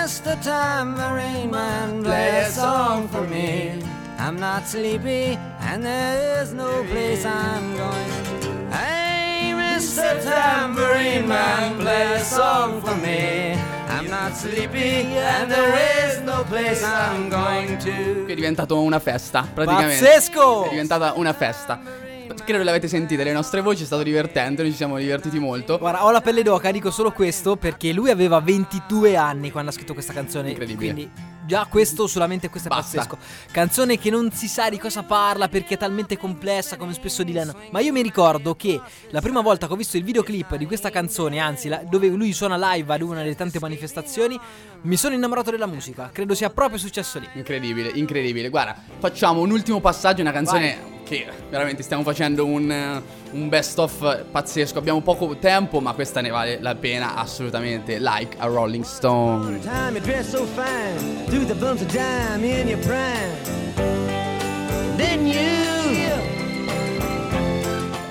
Hey, 0.03 0.09
Mr. 0.09 0.35
Tambourine 0.43 1.49
Man, 1.49 2.03
play 2.03 2.41
a 2.41 2.49
song 2.49 3.07
for 3.07 3.21
me. 3.21 3.81
I'm 4.19 4.37
not 4.37 4.67
sleepy, 4.67 5.39
and 5.61 5.81
there's 5.81 6.51
no 6.51 6.83
place 6.91 7.23
I'm 7.23 7.73
going. 7.77 8.69
Hey, 8.69 9.53
Mr. 9.55 10.21
Tambourine 10.21 11.25
Man, 11.25 11.77
play 11.79 12.15
a 12.15 12.19
song 12.19 12.81
for 12.81 12.97
me. 12.97 13.55
I'm 13.87 14.09
not 14.09 14.35
sleepy, 14.35 15.05
and 15.15 15.49
there 15.49 15.73
is 16.05 16.19
no 16.19 16.43
place 16.49 16.83
I'm 16.83 17.29
going 17.29 17.77
to. 17.77 18.25
Che 18.25 18.33
è 18.33 18.35
diventato 18.35 18.81
una 18.81 18.99
festa, 18.99 19.47
praticamente. 19.53 20.03
Pazzesco! 20.03 20.65
È 20.65 20.69
diventata 20.69 21.13
una 21.15 21.31
festa. 21.31 21.79
Credo 22.45 22.63
l'avete 22.63 22.87
sentite, 22.87 23.23
le 23.23 23.31
nostre 23.31 23.61
voci 23.61 23.83
è 23.83 23.85
stato 23.85 24.03
divertente, 24.03 24.61
noi 24.61 24.71
ci 24.71 24.77
siamo 24.77 24.97
divertiti 24.97 25.39
molto. 25.39 25.77
Guarda, 25.77 26.05
ho 26.05 26.11
la 26.11 26.21
pelle 26.21 26.43
d'oca, 26.43 26.71
dico 26.71 26.91
solo 26.91 27.11
questo 27.11 27.55
perché 27.55 27.93
lui 27.93 28.09
aveva 28.09 28.39
22 28.39 29.15
anni 29.15 29.51
quando 29.51 29.69
ha 29.69 29.73
scritto 29.73 29.93
questa 29.93 30.13
canzone. 30.13 30.49
Incredibile. 30.49 30.93
Quindi 30.93 31.11
già 31.45 31.65
questo, 31.69 32.07
solamente 32.07 32.49
questo 32.49 32.69
è 32.69 32.71
Basta. 32.71 32.97
pazzesco. 32.97 33.17
Canzone 33.51 33.97
che 33.97 34.09
non 34.09 34.31
si 34.31 34.47
sa 34.47 34.69
di 34.69 34.77
cosa 34.77 35.03
parla 35.03 35.47
perché 35.47 35.75
è 35.75 35.77
talmente 35.77 36.17
complessa 36.17 36.77
come 36.77 36.93
spesso 36.93 37.23
Dylan. 37.23 37.53
Ma 37.71 37.79
io 37.79 37.91
mi 37.91 38.01
ricordo 38.01 38.55
che 38.55 38.79
la 39.09 39.21
prima 39.21 39.41
volta 39.41 39.67
che 39.67 39.73
ho 39.73 39.75
visto 39.75 39.97
il 39.97 40.03
videoclip 40.03 40.55
di 40.55 40.65
questa 40.65 40.89
canzone, 40.89 41.39
anzi 41.39 41.67
la- 41.69 41.83
dove 41.89 42.07
lui 42.07 42.33
suona 42.33 42.73
live 42.73 42.93
ad 42.93 43.01
una 43.01 43.21
delle 43.21 43.35
tante 43.35 43.59
manifestazioni, 43.59 44.39
mi 44.81 44.97
sono 44.97 45.15
innamorato 45.15 45.51
della 45.51 45.67
musica. 45.67 46.09
Credo 46.11 46.33
sia 46.33 46.49
proprio 46.49 46.77
successo 46.77 47.19
lì. 47.19 47.27
Incredibile, 47.33 47.89
incredibile. 47.93 48.49
Guarda, 48.49 48.75
facciamo 48.99 49.41
un 49.41 49.51
ultimo 49.51 49.79
passaggio, 49.79 50.21
una 50.21 50.31
canzone 50.31 50.91
che 51.03 51.27
veramente 51.49 51.83
stiamo 51.83 52.03
facendo 52.03 52.45
un, 52.45 53.01
un 53.31 53.49
best 53.49 53.77
of 53.79 54.25
pazzesco. 54.31 54.79
Abbiamo 54.79 55.01
poco 55.01 55.35
tempo, 55.37 55.79
ma 55.79 55.93
questa 55.93 56.21
ne 56.21 56.29
vale 56.29 56.57
la 56.61 56.75
pena 56.75 57.15
assolutamente. 57.15 57.99
Like 57.99 58.35
a 58.39 58.45
Rolling 58.47 58.83
Stone. 58.83 59.59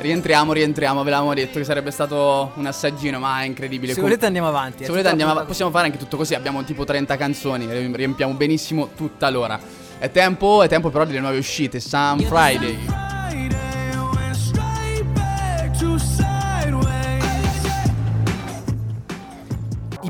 Rientriamo, 0.03 0.53
rientriamo. 0.53 1.05
Ve 1.05 1.11
l'avevamo 1.11 1.35
detto 1.35 1.59
che 1.59 1.65
sarebbe 1.65 1.93
stato 1.93 2.51
un 2.57 2.67
assaggino, 2.67 3.21
ma 3.21 3.43
è 3.43 3.45
incredibile. 3.45 3.93
Se 3.93 4.01
Com- 4.01 4.09
volete 4.09 4.27
andiamo 4.27 4.49
avanti. 4.49 4.85
Se 4.85 4.91
volete 4.91 5.09
andiamo 5.09 5.31
puntata 5.31 5.49
possiamo 5.49 5.71
fare 5.71 5.87
anche 5.87 5.99
tutto 5.99 6.17
così. 6.17 6.35
Abbiamo 6.35 6.65
tipo 6.65 6.85
30 6.85 7.17
canzoni, 7.17 7.67
ri- 7.67 7.95
riempiamo 7.95 8.33
benissimo 8.35 8.91
tutta 8.97 9.31
l'ora. 9.31 9.82
È 10.03 10.11
tempo, 10.11 10.65
è 10.65 10.69
tempo 10.69 10.91
però 10.91 11.05
delle 11.05 11.21
nuove 11.21 11.39
uscite. 11.39 11.79
Sun 11.79 12.19
Friday. 12.27 13.02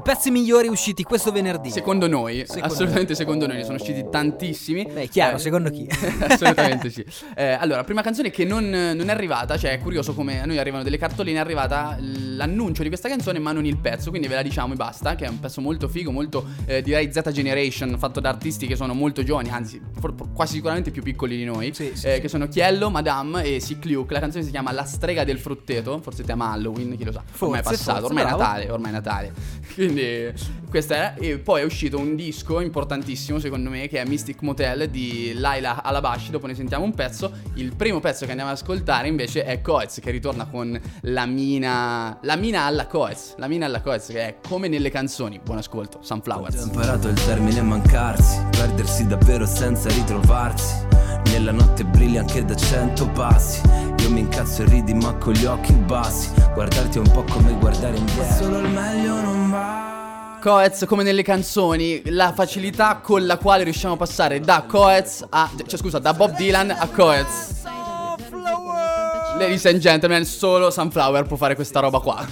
I 0.02 0.04
pezzi 0.04 0.32
migliori 0.32 0.66
usciti 0.66 1.04
questo 1.04 1.30
venerdì. 1.30 1.70
Secondo 1.70 2.08
noi, 2.08 2.42
Secondo 2.44 2.66
assolutamente 2.66 3.14
secondo 3.14 3.46
noi, 3.46 3.58
ne 3.58 3.62
sono 3.62 3.76
usciti 3.76 4.04
tantissimi. 4.10 4.84
Beh, 4.92 5.06
chiaro, 5.06 5.36
Eh, 5.36 5.38
secondo 5.38 5.70
chi? 5.70 5.86
Assolutamente 6.26 6.90
sì. 6.90 7.04
Eh, 7.36 7.52
allora, 7.52 7.84
prima 7.84 8.02
canzone 8.02 8.30
che 8.32 8.44
non, 8.44 8.68
non 8.68 9.08
è 9.08 9.12
arrivata, 9.12 9.56
cioè 9.56 9.70
è 9.70 9.78
curioso 9.78 10.12
come 10.12 10.42
a 10.42 10.44
noi 10.44 10.58
arrivano 10.58 10.82
delle 10.82 10.98
cartoline, 10.98 11.38
è 11.38 11.40
arrivata 11.40 11.96
l'annuncio 12.00 12.82
di 12.82 12.88
questa 12.88 13.08
canzone 13.08 13.38
ma 13.38 13.52
non 13.52 13.64
il 13.64 13.76
pezzo, 13.78 14.10
quindi 14.10 14.26
ve 14.26 14.34
la 14.34 14.42
diciamo 14.42 14.72
e 14.72 14.76
basta, 14.76 15.14
che 15.14 15.24
è 15.24 15.28
un 15.28 15.38
pezzo 15.38 15.60
molto 15.60 15.86
figo, 15.86 16.10
molto 16.10 16.46
eh, 16.66 16.82
direi 16.82 17.12
Z 17.12 17.30
Generation, 17.30 17.94
fatto 17.96 18.18
da 18.18 18.28
artisti 18.30 18.66
che 18.66 18.74
sono 18.74 18.94
molto 18.94 19.22
giovani, 19.22 19.50
anzi 19.50 19.80
for- 20.00 20.14
quasi 20.34 20.54
sicuramente 20.54 20.90
più 20.90 21.02
piccoli 21.04 21.36
di 21.36 21.44
noi, 21.44 21.72
Sì, 21.72 21.92
sì, 21.94 22.08
eh, 22.08 22.14
sì. 22.16 22.20
che 22.22 22.28
sono 22.28 22.48
Chiello, 22.48 22.90
Madame 22.90 23.44
e 23.44 23.60
Sick 23.60 23.84
Luke. 23.84 24.12
La 24.12 24.18
canzone 24.18 24.42
si 24.42 24.50
chiama 24.50 24.72
La 24.72 24.84
strega 24.84 25.22
del 25.22 25.38
frutteto, 25.38 26.00
forse 26.00 26.24
tema 26.24 26.50
Halloween, 26.50 26.96
chi 26.96 27.04
lo 27.04 27.12
sa. 27.12 27.22
ormai 27.38 27.60
è 27.60 27.62
Forse, 27.62 27.78
passato, 27.78 28.00
forse, 28.08 28.14
ormai 28.16 28.24
è. 28.24 28.36
Natale, 28.36 28.68
ormai 28.70 28.90
è 28.90 28.94
Natale. 28.94 29.32
Quindi 29.74 29.90
questa 30.68 30.94
era 30.94 31.14
e 31.14 31.38
poi 31.38 31.60
è 31.60 31.64
uscito 31.64 31.98
un 31.98 32.16
disco 32.16 32.60
importantissimo 32.60 33.38
secondo 33.38 33.68
me 33.68 33.88
che 33.88 34.00
è 34.00 34.06
Mystic 34.06 34.40
Motel 34.42 34.88
di 34.88 35.32
Laila 35.34 35.82
Alabashi, 35.82 36.30
dopo 36.30 36.46
ne 36.46 36.54
sentiamo 36.54 36.84
un 36.84 36.94
pezzo. 36.94 37.30
Il 37.54 37.74
primo 37.76 38.00
pezzo 38.00 38.24
che 38.24 38.30
andiamo 38.30 38.50
ad 38.50 38.56
ascoltare 38.56 39.08
invece 39.08 39.44
è 39.44 39.60
Coez 39.60 39.98
che 40.00 40.10
ritorna 40.10 40.46
con 40.46 40.78
la 41.02 41.26
mina 41.26 42.18
la 42.22 42.36
mina 42.36 42.62
alla 42.62 42.86
Coez, 42.86 43.34
la 43.36 43.48
mina 43.48 43.66
alla 43.66 43.80
Coez 43.80 44.06
che 44.06 44.20
è 44.20 44.36
come 44.46 44.68
nelle 44.68 44.90
canzoni. 44.90 45.40
Buon 45.42 45.58
ascolto, 45.58 45.98
Ho 45.98 46.02
Sunflowers. 46.02 46.64
imparato 46.64 47.08
il 47.08 47.24
termine 47.24 47.60
mancarsi, 47.62 48.40
perdersi 48.50 49.06
davvero 49.06 49.46
senza 49.46 49.88
ritrovarsi. 49.90 50.86
Nella 51.26 51.52
notte 51.52 51.84
brilli 51.84 52.18
anche 52.18 52.44
da 52.44 52.54
cento 52.54 53.08
passi. 53.08 53.60
Io 54.00 54.10
mi 54.10 54.20
incazzo 54.20 54.62
e 54.62 54.64
ridi 54.66 54.92
ma 54.92 55.14
con 55.14 55.32
gli 55.32 55.44
occhi 55.44 55.72
bassi. 55.72 56.30
Guardarti 56.52 56.98
è 56.98 57.00
un 57.00 57.10
po' 57.10 57.22
come 57.24 57.52
guardare 57.58 57.96
indietro. 57.96 58.34
Solo 58.34 58.58
il 58.58 58.68
meglio 58.68 59.20
non. 59.20 59.31
Coez 60.42 60.86
come 60.88 61.04
nelle 61.04 61.22
canzoni, 61.22 62.02
la 62.06 62.32
facilità 62.32 62.96
con 62.96 63.24
la 63.26 63.38
quale 63.38 63.62
riusciamo 63.62 63.94
a 63.94 63.96
passare 63.96 64.40
da 64.40 64.64
Coez 64.66 65.24
a 65.28 65.48
cioè 65.64 65.78
scusa, 65.78 66.00
da 66.00 66.12
Bob 66.14 66.34
Dylan 66.34 66.70
a 66.70 66.88
Coez. 66.88 67.62
Ladies 69.38 69.64
and 69.66 69.78
gentlemen, 69.78 70.24
solo 70.24 70.72
Sunflower 70.72 71.26
può 71.26 71.36
fare 71.36 71.54
questa 71.54 71.78
roba 71.78 72.00
qua. 72.00 72.26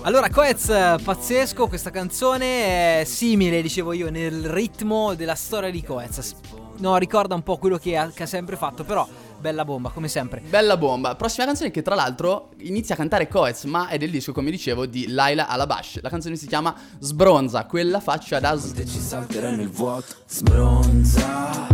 Allora, 0.00 0.30
Coez, 0.30 0.70
eh, 0.70 0.96
pazzesco, 1.04 1.68
questa 1.68 1.90
canzone 1.90 3.00
è 3.00 3.04
simile, 3.04 3.60
dicevo 3.60 3.92
io, 3.92 4.10
nel 4.10 4.48
ritmo 4.48 5.12
della 5.14 5.34
storia 5.34 5.70
di 5.70 5.82
Coez. 5.82 6.36
No, 6.80 6.96
ricorda 6.96 7.34
un 7.34 7.42
po' 7.42 7.58
quello 7.58 7.76
che 7.76 7.96
ha, 7.96 8.08
che 8.10 8.22
ha 8.22 8.26
sempre 8.26 8.56
fatto, 8.56 8.84
però 8.84 9.06
bella 9.38 9.64
bomba, 9.64 9.90
come 9.90 10.08
sempre. 10.08 10.40
Bella 10.46 10.76
bomba. 10.78 11.14
Prossima 11.14 11.44
canzone 11.46 11.70
che 11.70 11.82
tra 11.82 11.94
l'altro 11.94 12.48
inizia 12.58 12.94
a 12.94 12.98
cantare 12.98 13.28
Coez, 13.28 13.64
ma 13.64 13.88
è 13.88 13.98
del 13.98 14.10
disco, 14.10 14.32
come 14.32 14.50
dicevo, 14.50 14.86
di 14.86 15.08
Laila 15.08 15.46
Alabash. 15.48 16.00
La 16.00 16.08
canzone 16.08 16.36
si 16.36 16.46
chiama 16.46 16.74
Sbronza, 16.98 17.66
quella 17.66 18.00
faccia 18.00 18.40
da 18.40 18.58
s- 18.58 18.72
E 18.76 18.86
ci 18.86 18.98
salterà 18.98 19.50
nel 19.50 19.68
vuoto. 19.68 20.06
Sbronza 20.26 21.66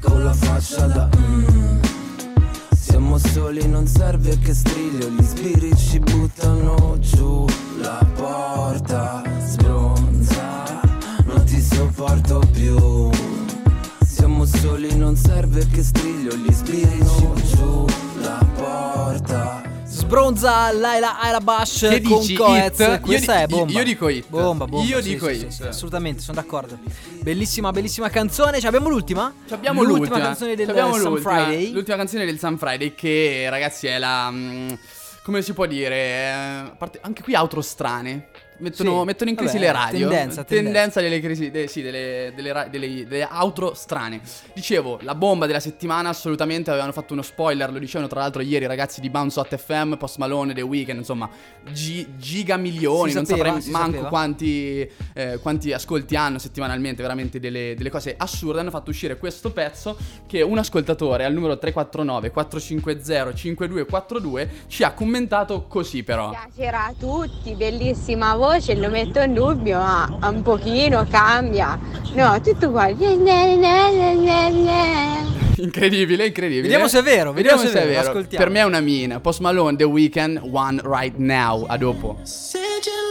con 0.00 0.22
la 0.24 0.32
faccia 0.32 0.86
da 0.86 1.08
mm. 1.14 1.80
Siamo 2.74 3.18
soli, 3.18 3.66
non 3.68 3.86
serve 3.86 4.38
che 4.38 4.54
striglio. 4.54 5.08
Gli 5.10 5.22
spiriti 5.22 5.76
ci 5.76 5.98
buttano 5.98 6.96
giù 7.00 7.44
la 7.80 8.06
porta. 8.14 9.22
Sbronza, 9.46 10.80
non 11.26 11.44
ti 11.44 11.60
sopporto 11.60 12.40
più. 12.52 12.93
Soli, 14.64 14.96
non 14.96 15.14
serve 15.14 15.66
che 15.70 15.82
striglio. 15.82 16.34
Gli 16.36 16.50
ci 16.54 17.54
giù 17.54 17.84
la 18.22 18.42
porta. 18.54 19.62
Sbronza 19.84 20.72
Laila 20.72 21.20
Alabash 21.20 21.80
Che 21.80 22.00
con 22.00 22.26
Coez. 22.34 22.98
Questa 23.02 23.34
Io 23.40 23.44
è 23.44 23.46
bomba. 23.46 23.72
io 23.72 23.84
dico 23.84 24.08
hit. 24.08 24.26
Bomba, 24.26 24.64
bomba. 24.64 24.86
Io 24.86 25.02
sì, 25.02 25.10
dico 25.10 25.26
sì, 25.26 25.34
hit. 25.34 25.48
sì, 25.48 25.62
assolutamente, 25.64 26.22
sono 26.22 26.40
d'accordo. 26.40 26.78
Bellissima, 27.20 27.72
bellissima 27.72 28.08
canzone. 28.08 28.58
Ci 28.58 28.66
abbiamo 28.66 28.88
l'ultima? 28.88 29.34
Ci 29.46 29.52
Abbiamo 29.52 29.82
l'ultima 29.82 29.98
l'ultima 30.06 30.24
canzone 30.28 30.56
del 30.56 30.66
Sun 30.74 31.10
l'ultima- 31.10 31.30
Friday. 31.44 31.70
L'ultima 31.70 31.96
canzone 31.98 32.24
del 32.24 32.38
Sun 32.38 32.56
Friday 32.56 32.94
che 32.94 33.46
ragazzi 33.50 33.86
è 33.86 33.98
la 33.98 34.30
mm, 34.30 34.68
come 35.24 35.42
si 35.42 35.52
può 35.52 35.66
dire, 35.66 35.94
eh, 35.96 36.72
parte- 36.78 37.00
anche 37.02 37.22
qui 37.22 37.34
outro 37.34 37.60
strane. 37.60 38.28
Mettono, 38.58 39.00
Sì. 39.00 39.04
mettono 39.06 39.30
in 39.30 39.36
crisi 39.36 39.54
Vabbè, 39.54 39.66
le 39.66 39.72
radio. 39.72 40.08
tendenza, 40.08 40.44
tendenza. 40.44 41.00
delle 41.00 41.20
crisi, 41.20 41.50
de- 41.50 41.66
sì, 41.66 41.82
delle, 41.82 42.32
delle, 42.36 42.68
delle- 42.70 43.06
delle 43.06 43.28
outro 43.32 43.74
strane. 43.74 44.20
Dicevo, 44.52 44.98
la 45.02 45.14
bomba 45.16 45.46
della 45.46 45.58
settimana 45.60 46.10
assolutamente 46.10 46.70
avevano 46.70 46.92
fatto 46.92 47.12
uno 47.14 47.22
spoiler, 47.22 47.72
lo 47.72 47.78
dicevano 47.78 48.08
tra 48.08 48.20
l'altro 48.20 48.42
ieri 48.42 48.64
i 48.64 48.68
ragazzi 48.68 49.00
di 49.00 49.10
Bounce 49.10 49.40
Hot 49.40 49.56
FM, 49.56 49.94
Post 49.94 50.18
Malone, 50.18 50.54
The 50.54 50.62
Weeknd, 50.62 50.98
insomma, 50.98 51.28
gi- 51.72 52.06
giga 52.16 52.56
milioni, 52.56 53.10
Si 53.10 53.16
non 53.16 53.24
sapeva, 53.26 53.46
saprei 53.54 53.70
manco 53.72 53.90
sapeva. 53.92 54.08
quanti, 54.08 54.88
eh, 55.14 55.38
quanti 55.42 55.72
ascolti 55.72 56.14
hanno 56.14 56.38
settimanalmente, 56.38 57.02
veramente 57.02 57.40
delle, 57.40 57.74
delle 57.76 57.90
cose 57.90 58.14
assurde. 58.16 58.60
Hanno 58.60 58.70
fatto 58.70 58.90
uscire 58.90 59.18
questo 59.18 59.50
pezzo 59.50 59.96
che 60.26 60.42
un 60.42 60.58
ascoltatore 60.58 61.24
al 61.24 61.32
numero 61.32 61.58
349 61.58 62.30
450 62.30 63.34
5242 63.34 64.50
ci 64.68 64.84
ha 64.84 64.92
commentato 64.92 65.66
così 65.66 66.02
però. 66.04 66.30
Piacerà 66.30 66.84
a 66.86 66.94
tutti, 66.96 67.54
bellissima 67.54 68.34
voce, 68.36 68.42
lo 68.76 68.88
metto 68.88 69.20
in 69.20 69.34
dubbio, 69.34 69.78
ma 69.78 70.18
un 70.28 70.42
pochino 70.42 71.06
cambia. 71.08 71.78
No, 72.14 72.40
tutto 72.40 72.68
uguale. 72.68 72.94
Incredibile, 75.56 76.26
incredibile. 76.26 76.62
Vediamo 76.62 76.88
se 76.88 76.98
è 76.98 77.02
vero, 77.02 77.32
vediamo 77.32 77.62
se 77.62 77.70
è 77.70 77.86
vero, 77.86 78.00
ascoltiamo. 78.00 78.44
Per 78.44 78.52
me 78.52 78.60
è 78.60 78.64
una 78.64 78.80
mina. 78.80 79.20
Post 79.20 79.40
Malone, 79.40 79.76
The 79.76 79.84
Weeknd, 79.84 80.40
One 80.50 80.80
Right 80.84 81.16
Now. 81.16 81.64
A 81.68 81.76
dopo. 81.76 82.18
Said 82.22 82.84
you 82.86 83.04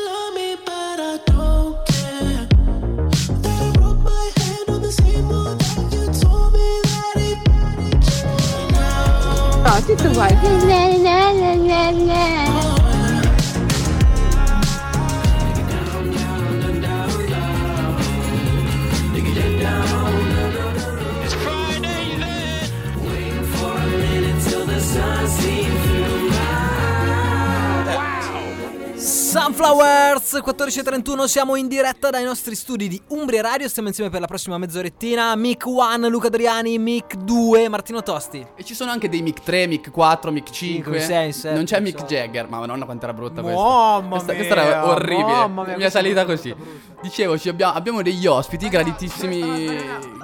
Flower. 29.64 30.13
Sunflowers 30.34 30.42
14.31 30.42 31.26
siamo 31.26 31.56
in 31.56 31.68
diretta 31.68 32.10
dai 32.10 32.24
nostri 32.24 32.56
studi 32.56 32.88
di 32.88 33.00
Umbria 33.10 33.42
Radio 33.42 33.68
Stiamo 33.68 33.90
insieme 33.90 34.10
per 34.10 34.20
la 34.20 34.26
prossima 34.26 34.58
mezzorettina 34.58 35.36
Mic 35.36 35.64
1, 35.66 36.08
Luca 36.08 36.28
Adriani, 36.28 36.80
Mic 36.80 37.16
2, 37.18 37.70
Martino 37.70 38.02
Tosti 38.02 38.44
E 38.56 38.64
ci 38.64 38.74
sono 38.74 38.90
anche 38.90 39.10
dei 39.10 39.22
mic 39.22 39.42
3, 39.44 39.68
mic 39.68 39.92
4, 39.92 40.32
mic 40.32 40.50
5. 40.50 40.56
Cinque, 40.56 41.00
sei, 41.02 41.32
sette, 41.34 41.56
non 41.56 41.66
c'è 41.66 41.80
mic 41.82 42.00
so. 42.00 42.06
Jagger. 42.06 42.48
Ma 42.50 42.58
madonna 42.60 42.86
quanto 42.86 43.04
era 43.04 43.14
brutta 43.14 43.42
Mamma 43.44 44.08
questa. 44.18 44.34
questa, 44.34 44.34
mia, 44.34 44.36
questa 44.36 44.56
era 44.80 44.88
orribile. 44.88 45.22
mamma 45.32 45.62
mia, 45.62 45.64
Mi 45.64 45.72
è 45.72 45.76
questa 45.76 46.00
salita 46.00 46.26
brutta, 46.26 46.36
così. 46.42 46.54
brutta. 46.56 47.02
Dicevo, 47.04 47.34
abbiamo, 47.50 47.74
abbiamo 47.74 48.02
degli 48.02 48.26
ospiti, 48.26 48.70
graditissimi. 48.70 49.76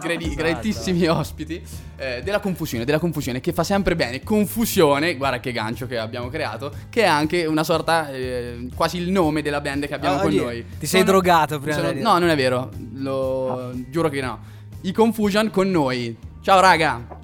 gradi- 0.01 0.33
graditissimi 0.33 1.07
ospiti. 1.07 1.61
eh, 1.97 2.21
della 2.23 2.39
confusione, 2.39 2.85
della 2.85 2.99
confusione. 2.99 3.41
Che 3.41 3.51
fa 3.53 3.63
sempre 3.63 3.95
bene. 3.95 4.23
Confusione, 4.23 5.15
guarda 5.17 5.39
che 5.39 5.51
gancio 5.51 5.85
che 5.85 5.97
abbiamo 5.97 6.29
creato. 6.29 6.71
Che 6.89 7.01
è 7.03 7.05
anche 7.07 7.45
una 7.45 7.63
sorta. 7.63 8.09
eh, 8.09 8.69
quasi 8.75 8.97
il 8.97 9.11
nome 9.11 9.41
della 9.41 9.59
band 9.61 9.85
che 9.85 9.93
abbiamo 9.93 9.98
Ah, 10.07 10.17
con 10.17 10.27
oddio, 10.27 10.43
noi. 10.43 10.65
ti 10.79 10.85
sei 10.85 11.03
drogato 11.03 11.59
prima 11.59 11.75
sono- 11.77 11.91
No, 11.93 12.17
non 12.19 12.29
è 12.29 12.35
vero. 12.35 12.69
Lo 12.95 13.71
giuro 13.89 14.09
che 14.09 14.21
no. 14.21 14.39
I 14.81 14.91
Confusion 14.91 15.49
con 15.49 15.69
noi. 15.69 16.15
Ciao 16.41 16.59
raga. 16.59 17.17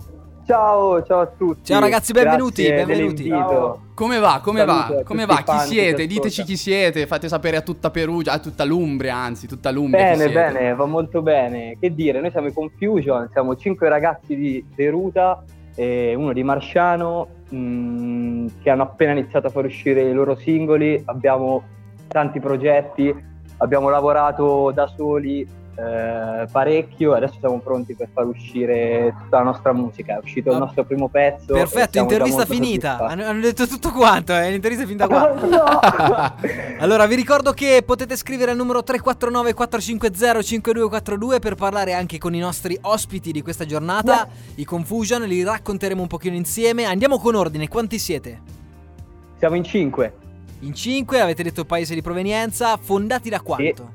Ciao, 0.45 1.01
ciao 1.03 1.21
a 1.21 1.25
tutti. 1.25 1.65
Ciao 1.71 1.79
ragazzi, 1.79 2.11
benvenuti, 2.11 2.63
Grazie 2.67 2.85
benvenuti. 2.85 3.29
Come 3.95 4.19
va? 4.19 4.41
Come 4.43 4.59
Saluto 4.59 4.93
va? 4.95 5.01
Come 5.03 5.25
va? 5.25 5.41
Chi 5.41 5.57
siete? 5.67 6.01
ci 6.01 6.07
Diteci 6.07 6.43
chi 6.43 6.55
siete. 6.57 7.07
Fate 7.07 7.27
sapere 7.27 7.57
a 7.57 7.61
tutta 7.61 7.89
Perugia, 7.89 8.33
a 8.33 8.39
tutta 8.39 8.63
l'Umbria, 8.63 9.15
anzi, 9.15 9.47
tutta 9.47 9.71
l'Umbria. 9.71 10.15
Bene, 10.15 10.29
bene, 10.31 10.75
va 10.75 10.85
molto 10.85 11.21
bene. 11.23 11.77
Che 11.79 11.95
dire, 11.95 12.19
noi 12.21 12.29
siamo 12.29 12.47
i 12.47 12.53
Confusion, 12.53 13.27
siamo 13.31 13.55
cinque 13.55 13.89
ragazzi 13.89 14.35
di 14.35 14.63
Deruta 14.75 15.43
e 15.73 16.13
uno 16.15 16.31
di 16.31 16.43
Marciano 16.43 17.27
mh, 17.49 18.47
che 18.61 18.69
hanno 18.69 18.83
appena 18.83 19.13
iniziato 19.13 19.47
a 19.47 19.49
far 19.49 19.65
uscire 19.65 20.01
i 20.03 20.13
loro 20.13 20.35
singoli. 20.35 21.01
Abbiamo 21.05 21.63
tanti 22.15 22.39
progetti, 22.39 23.13
abbiamo 23.57 23.89
lavorato 23.89 24.71
da 24.73 24.87
soli 24.87 25.41
eh, 25.41 26.47
parecchio 26.49 27.13
e 27.13 27.17
adesso 27.17 27.35
siamo 27.41 27.59
pronti 27.59 27.93
per 27.93 28.07
far 28.13 28.25
uscire 28.25 29.13
tutta 29.23 29.39
la 29.39 29.43
nostra 29.43 29.73
musica. 29.73 30.15
È 30.15 30.19
uscito 30.23 30.49
il 30.53 30.57
nostro 30.57 30.85
primo 30.85 31.09
pezzo. 31.09 31.51
Perfetto, 31.51 31.99
intervista 31.99 32.45
finita 32.45 32.99
hanno, 32.99 33.25
hanno 33.25 33.41
detto 33.41 33.67
tutto 33.67 33.91
quanto, 33.91 34.33
eh, 34.33 34.49
l'intervista 34.49 34.85
è 34.85 34.87
finita 34.87 35.07
qua 35.11 35.33
No! 35.33 36.33
Allora 36.79 37.05
vi 37.05 37.15
ricordo 37.15 37.51
che 37.51 37.83
potete 37.85 38.15
scrivere 38.15 38.51
al 38.51 38.57
numero 38.57 38.81
349 38.81 39.53
450 39.53 40.41
5242 40.41 41.39
per 41.39 41.55
parlare 41.55 41.91
anche 41.91 42.17
con 42.17 42.33
i 42.33 42.39
nostri 42.39 42.77
ospiti 42.79 43.33
di 43.33 43.41
questa 43.41 43.65
giornata, 43.65 44.25
i 44.55 44.63
Confusion, 44.63 45.23
li 45.23 45.43
racconteremo 45.43 46.01
un 46.01 46.07
pochino 46.07 46.35
insieme. 46.37 46.85
Andiamo 46.85 47.19
con 47.19 47.35
ordine, 47.35 47.67
quanti 47.67 47.99
siete? 47.99 48.39
Siamo 49.37 49.57
in 49.57 49.65
cinque. 49.65 50.23
In 50.65 50.73
cinque, 50.73 51.19
avete 51.19 51.43
detto 51.43 51.61
il 51.61 51.67
paese 51.67 51.93
di 51.93 52.01
provenienza, 52.01 52.75
fondati 52.77 53.29
da 53.29 53.39
quanto? 53.39 53.93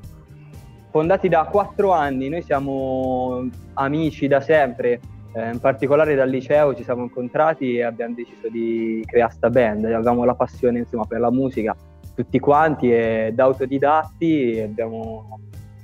Fondati 0.92 1.28
da 1.28 1.44
quattro 1.50 1.90
anni, 1.90 2.28
noi 2.28 2.42
siamo 2.42 3.44
amici 3.74 4.28
da 4.28 4.40
sempre, 4.40 5.00
eh, 5.32 5.50
in 5.50 5.58
particolare 5.58 6.14
dal 6.14 6.30
liceo 6.30 6.72
ci 6.76 6.84
siamo 6.84 7.02
incontrati 7.02 7.76
e 7.76 7.82
abbiamo 7.82 8.14
deciso 8.14 8.48
di 8.48 9.02
creare 9.04 9.32
sta 9.32 9.50
band, 9.50 9.84
avevamo 9.84 10.24
la 10.24 10.34
passione 10.34 10.78
insomma, 10.78 11.06
per 11.06 11.18
la 11.18 11.30
musica 11.32 11.76
tutti 12.14 12.38
quanti 12.38 12.92
e 12.92 13.32
da 13.34 13.44
autodidatti 13.44 14.60
abbiamo 14.62 15.40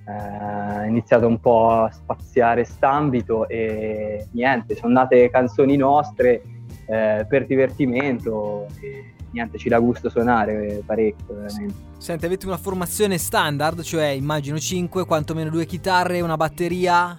eh, 0.06 0.86
iniziato 0.86 1.26
un 1.26 1.40
po' 1.40 1.68
a 1.68 1.90
spaziare 1.90 2.62
st'ambito 2.62 3.48
e 3.48 4.28
niente, 4.32 4.76
sono 4.76 4.92
nate 4.92 5.30
canzoni 5.30 5.76
nostre 5.76 6.42
eh, 6.86 7.26
per 7.28 7.46
divertimento 7.46 8.66
e 8.80 9.14
niente, 9.36 9.58
ci 9.58 9.68
dà 9.68 9.78
gusto 9.78 10.08
suonare 10.08 10.82
parecchio 10.84 11.34
veramente. 11.34 11.74
Senti, 11.98 12.24
avete 12.24 12.46
una 12.46 12.56
formazione 12.56 13.18
standard, 13.18 13.82
cioè 13.82 14.06
immagino 14.06 14.58
5, 14.58 15.04
quantomeno 15.04 15.50
due 15.50 15.66
chitarre, 15.66 16.20
una 16.20 16.36
batteria? 16.36 17.14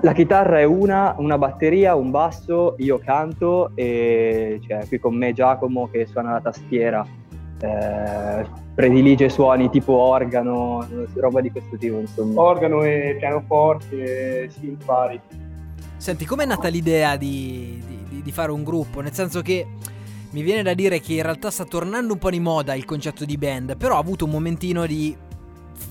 La 0.00 0.12
chitarra 0.12 0.60
è 0.60 0.64
una, 0.64 1.14
una 1.18 1.38
batteria, 1.38 1.94
un 1.94 2.10
basso, 2.10 2.74
io 2.78 2.98
canto 2.98 3.72
e 3.74 4.60
c'è 4.64 4.86
qui 4.86 4.98
con 5.00 5.16
me 5.16 5.32
Giacomo 5.32 5.88
che 5.90 6.06
suona 6.06 6.32
la 6.32 6.40
tastiera. 6.40 7.04
Eh, 7.60 8.46
predilige 8.74 9.28
suoni 9.28 9.68
tipo 9.70 9.94
organo, 9.94 10.86
roba 11.14 11.40
di 11.40 11.50
questo 11.50 11.76
tipo, 11.76 11.98
insomma. 11.98 12.40
Organo 12.40 12.84
e 12.84 13.16
pianoforte, 13.18 14.48
si 14.50 14.66
impari. 14.66 15.20
Senti, 15.96 16.24
com'è 16.24 16.44
nata 16.44 16.68
l'idea 16.68 17.16
di, 17.16 17.82
di, 18.08 18.22
di 18.22 18.32
fare 18.32 18.52
un 18.52 18.62
gruppo? 18.62 19.00
Nel 19.00 19.12
senso 19.12 19.42
che 19.42 19.66
mi 20.30 20.42
viene 20.42 20.62
da 20.62 20.74
dire 20.74 21.00
che 21.00 21.14
in 21.14 21.22
realtà 21.22 21.50
sta 21.50 21.64
tornando 21.64 22.12
un 22.12 22.18
po' 22.18 22.30
di 22.30 22.40
moda 22.40 22.74
il 22.74 22.84
concetto 22.84 23.24
di 23.24 23.36
band, 23.36 23.76
però 23.76 23.96
ha 23.96 23.98
avuto 23.98 24.24
un 24.24 24.32
momentino 24.32 24.86
di 24.86 25.16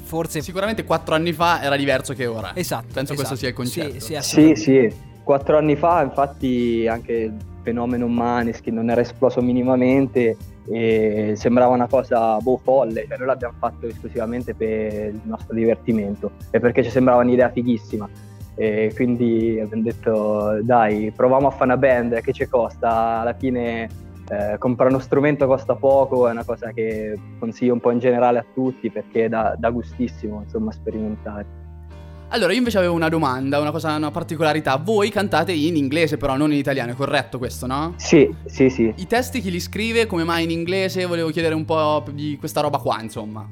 forse 0.03 0.41
Sicuramente 0.41 0.83
quattro 0.83 1.15
anni 1.15 1.33
fa 1.33 1.61
era 1.61 1.75
diverso 1.75 2.13
che 2.13 2.25
ora. 2.25 2.55
Esatto. 2.55 2.87
Penso 2.93 3.13
esatto. 3.13 3.15
questo 3.15 3.35
sia 3.35 3.49
il 3.49 3.53
concetto. 3.53 3.99
Sì, 3.99 4.15
sì, 4.21 4.21
Sì, 4.21 4.55
sì, 4.55 4.93
quattro 5.23 5.57
anni 5.57 5.75
fa 5.75 6.03
infatti 6.03 6.87
anche 6.89 7.13
il 7.13 7.33
fenomeno 7.63 8.07
Maneskin 8.07 8.73
non 8.73 8.89
era 8.89 9.01
esploso 9.01 9.41
minimamente 9.41 10.37
e 10.69 11.33
sembrava 11.35 11.73
una 11.73 11.87
cosa 11.87 12.37
boh 12.37 12.59
folle, 12.61 13.05
cioè 13.07 13.17
noi 13.17 13.27
l'abbiamo 13.27 13.55
fatto 13.57 13.87
esclusivamente 13.87 14.53
per 14.53 15.13
il 15.13 15.21
nostro 15.23 15.53
divertimento 15.55 16.31
e 16.51 16.59
perché 16.59 16.83
ci 16.83 16.89
sembrava 16.89 17.21
un'idea 17.21 17.49
fighissima 17.49 18.09
e 18.55 18.91
quindi 18.95 19.59
abbiamo 19.61 19.83
detto 19.83 20.59
dai 20.63 21.11
proviamo 21.15 21.47
a 21.47 21.51
fare 21.51 21.65
una 21.65 21.77
band 21.77 22.21
che 22.21 22.33
ci 22.33 22.47
costa 22.47 23.19
alla 23.19 23.33
fine 23.33 23.87
eh, 24.29 24.57
comprare 24.57 24.91
uno 24.91 24.99
strumento 24.99 25.47
costa 25.47 25.75
poco 25.75 26.27
è 26.27 26.31
una 26.31 26.43
cosa 26.43 26.71
che 26.71 27.17
consiglio 27.39 27.73
un 27.73 27.79
po' 27.79 27.91
in 27.91 27.99
generale 27.99 28.39
a 28.39 28.45
tutti 28.53 28.89
perché 28.89 29.29
dà, 29.29 29.55
dà 29.57 29.69
gustissimo 29.69 30.41
insomma 30.43 30.71
sperimentare 30.71 31.45
Allora, 32.29 32.51
io 32.51 32.57
invece 32.57 32.77
avevo 32.77 32.93
una 32.93 33.07
domanda, 33.07 33.57
una 33.57 33.71
cosa, 33.71 33.95
una 33.95 34.11
particolarità. 34.11 34.75
Voi 34.75 35.09
cantate 35.09 35.53
in 35.53 35.77
inglese, 35.77 36.17
però 36.17 36.35
non 36.35 36.51
in 36.51 36.57
italiano, 36.57 36.91
è 36.91 36.95
corretto 36.95 37.37
questo, 37.37 37.67
no? 37.67 37.93
sì 37.95 38.29
sì 38.45 38.69
sì 38.69 38.93
I 38.97 39.07
testi 39.07 39.39
chi 39.39 39.49
li 39.49 39.61
scrive? 39.61 40.07
Come 40.07 40.25
mai 40.25 40.43
in 40.43 40.51
inglese? 40.51 41.05
Volevo 41.05 41.29
chiedere 41.29 41.55
un 41.55 41.63
po' 41.63 42.03
di 42.11 42.35
questa 42.37 42.59
roba 42.59 42.79
qua, 42.79 43.01
insomma. 43.01 43.47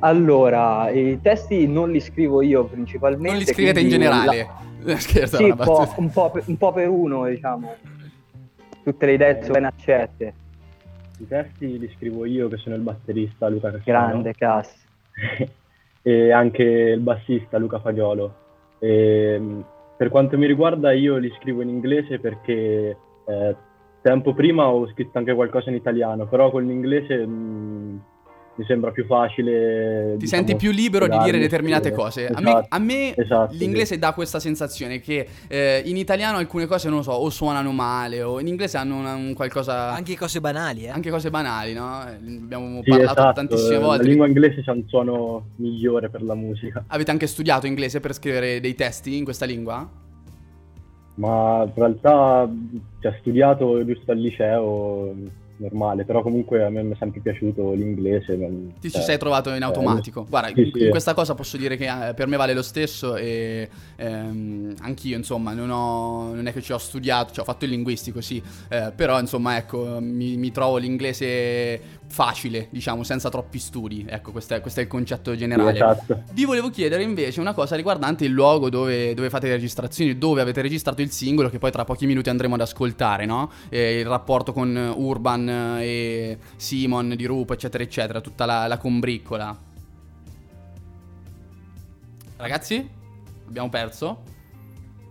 Allora, 0.00 0.90
i 0.90 1.18
testi 1.22 1.66
non 1.66 1.90
li 1.90 2.00
scrivo 2.00 2.42
io 2.42 2.66
principalmente. 2.66 3.28
Non 3.30 3.38
li 3.38 3.46
scrivete 3.46 3.80
in 3.80 3.88
generale? 3.88 4.46
la- 4.84 4.98
Scherzo, 5.00 5.38
Sì, 5.38 5.44
un 5.44 5.56
po', 5.56 5.92
un 5.96 6.10
po' 6.10 6.30
per, 6.30 6.42
un 6.46 6.56
po' 6.58 6.72
per 6.72 6.88
uno, 6.88 7.26
diciamo. 7.26 7.74
Tutte 8.86 9.06
le 9.06 9.14
idee 9.14 9.42
sono 9.42 9.54
ben 9.54 9.64
accette. 9.64 10.34
I 11.18 11.26
testi 11.26 11.76
li 11.76 11.92
scrivo 11.96 12.24
io 12.24 12.46
che 12.46 12.56
sono 12.56 12.76
il 12.76 12.82
batterista 12.82 13.48
Luca 13.48 13.72
Cassano 13.72 13.82
Grande 13.84 14.32
Cass. 14.32 14.86
e 16.02 16.30
anche 16.30 16.62
il 16.62 17.00
bassista 17.00 17.58
Luca 17.58 17.80
Fagiolo. 17.80 18.32
E, 18.78 19.36
mh, 19.40 19.64
per 19.96 20.08
quanto 20.08 20.38
mi 20.38 20.46
riguarda 20.46 20.92
io 20.92 21.16
li 21.16 21.34
scrivo 21.40 21.62
in 21.62 21.68
inglese 21.68 22.20
perché 22.20 22.96
eh, 23.26 23.56
tempo 24.02 24.34
prima 24.34 24.68
ho 24.68 24.86
scritto 24.90 25.18
anche 25.18 25.34
qualcosa 25.34 25.70
in 25.70 25.74
italiano, 25.74 26.28
però 26.28 26.52
con 26.52 26.64
l'inglese 26.64 27.26
mh, 27.26 28.02
mi 28.58 28.64
sembra 28.64 28.90
più 28.90 29.04
facile. 29.04 30.12
Ti 30.12 30.24
diciamo, 30.24 30.42
senti 30.46 30.56
più 30.56 30.70
libero 30.72 31.06
di 31.06 31.18
dire 31.18 31.38
determinate 31.38 31.92
cose. 31.92 32.26
A 32.28 32.40
me, 32.40 32.50
Esatto, 32.50 32.66
a 32.70 32.78
me 32.78 33.14
esatto, 33.14 33.54
l'inglese 33.54 33.94
sì. 33.94 33.98
dà 33.98 34.12
questa 34.12 34.40
sensazione 34.40 35.00
che 35.00 35.26
eh, 35.46 35.82
in 35.84 35.96
italiano 35.96 36.38
alcune 36.38 36.66
cose, 36.66 36.88
non 36.88 36.98
lo 36.98 37.02
so, 37.02 37.12
o 37.12 37.28
suonano 37.30 37.72
male, 37.72 38.22
o 38.22 38.40
in 38.40 38.46
inglese 38.46 38.78
hanno 38.78 38.96
una- 38.96 39.14
un 39.14 39.34
qualcosa... 39.34 39.92
Anche 39.92 40.16
cose 40.16 40.40
banali, 40.40 40.84
eh. 40.84 40.88
Anche 40.88 41.10
cose 41.10 41.28
banali, 41.30 41.74
no? 41.74 41.98
Abbiamo 42.00 42.80
Sì, 42.82 42.90
parlato 42.90 43.12
esatto, 43.20 43.32
tantissime 43.34 43.74
La 43.74 43.80
volte. 43.80 44.04
lingua 44.06 44.26
inglese 44.26 44.62
c'ha 44.62 44.72
un 44.72 44.84
suono 44.88 45.48
migliore 45.56 46.08
per 46.08 46.22
la 46.22 46.34
musica, 46.34 46.84
Avete 46.88 47.10
anche 47.10 47.26
studiato 47.26 47.66
inglese 47.66 48.00
per 48.00 48.14
scrivere 48.14 48.60
dei 48.60 48.74
testi 48.74 49.16
in 49.16 49.24
questa 49.24 49.44
lingua? 49.44 50.04
ma 51.18 51.62
in 51.64 51.72
realtà 51.74 52.46
ci 53.00 53.06
ha 53.06 53.16
studiato 53.20 53.82
giusto 53.86 54.10
al 54.12 54.18
liceo 54.18 55.14
normale, 55.58 56.04
però 56.04 56.22
comunque 56.22 56.62
a 56.64 56.68
me 56.70 56.82
mi 56.82 56.92
è 56.92 56.96
sempre 56.98 57.20
piaciuto 57.20 57.72
l'inglese. 57.72 58.36
non- 58.36 58.74
Ti 58.80 58.88
ci 58.88 58.96
cioè, 58.96 59.02
sei 59.02 59.18
trovato 59.18 59.50
in 59.50 59.62
eh, 59.62 59.64
automatico. 59.64 60.24
Guarda, 60.28 60.48
sì, 60.54 60.60
in- 60.60 60.70
sì. 60.74 60.88
questa 60.88 61.14
cosa 61.14 61.34
posso 61.34 61.56
dire 61.56 61.76
che 61.76 61.86
eh, 61.86 62.14
per 62.14 62.26
me 62.26 62.36
vale 62.36 62.52
lo 62.54 62.62
stesso 62.62 63.16
e 63.16 63.68
ehm, 63.96 64.74
anch'io, 64.80 65.16
insomma, 65.16 65.52
non, 65.52 65.70
ho- 65.70 66.34
non 66.34 66.46
è 66.46 66.52
che 66.52 66.60
ci 66.62 66.72
ho 66.72 66.78
studiato, 66.78 67.32
ci 67.32 67.40
ho 67.40 67.44
fatto 67.44 67.64
il 67.64 67.70
linguistico, 67.70 68.20
sì, 68.20 68.42
eh, 68.68 68.92
però 68.94 69.18
insomma, 69.18 69.56
ecco, 69.56 69.98
mi, 70.00 70.36
mi 70.36 70.50
trovo 70.50 70.76
l'inglese 70.76 71.80
facile, 72.08 72.68
diciamo, 72.70 73.02
senza 73.02 73.28
troppi 73.28 73.58
studi. 73.58 74.06
Ecco, 74.08 74.30
questo 74.32 74.54
è, 74.54 74.60
questo 74.60 74.80
è 74.80 74.84
il 74.84 74.88
concetto 74.88 75.32
Sì, 75.32 75.38
generale. 75.38 75.72
esatto. 75.74 76.22
Vi 76.32 76.44
volevo 76.44 76.70
chiedere 76.70 77.02
invece 77.02 77.40
una 77.40 77.52
cosa 77.52 77.76
riguardante 77.76 78.24
il 78.24 78.30
luogo 78.32 78.70
dove, 78.70 79.12
dove 79.14 79.28
fate 79.30 79.48
le 79.48 79.54
registrazioni, 79.54 80.16
dove 80.16 80.40
avete 80.40 80.62
registrato 80.62 81.02
il 81.02 81.10
singolo, 81.10 81.50
che 81.50 81.58
poi 81.58 81.70
tra 81.70 81.84
pochi 81.84 82.06
minuti 82.06 82.28
andremo 82.30 82.54
ad 82.54 82.60
ascoltare, 82.60 83.26
no? 83.26 83.50
Eh, 83.68 83.98
il 84.00 84.06
rapporto 84.06 84.52
con 84.52 84.94
Urban 84.96 85.48
eh, 85.48 85.84
e 85.84 86.38
Simon 86.56 87.14
di 87.16 87.24
Rupo, 87.26 87.52
eccetera, 87.52 87.82
eccetera, 87.82 88.20
tutta 88.20 88.46
la, 88.46 88.66
la 88.66 88.78
combriccola. 88.78 89.56
Ragazzi, 92.38 92.88
abbiamo 93.48 93.68
perso? 93.68 94.06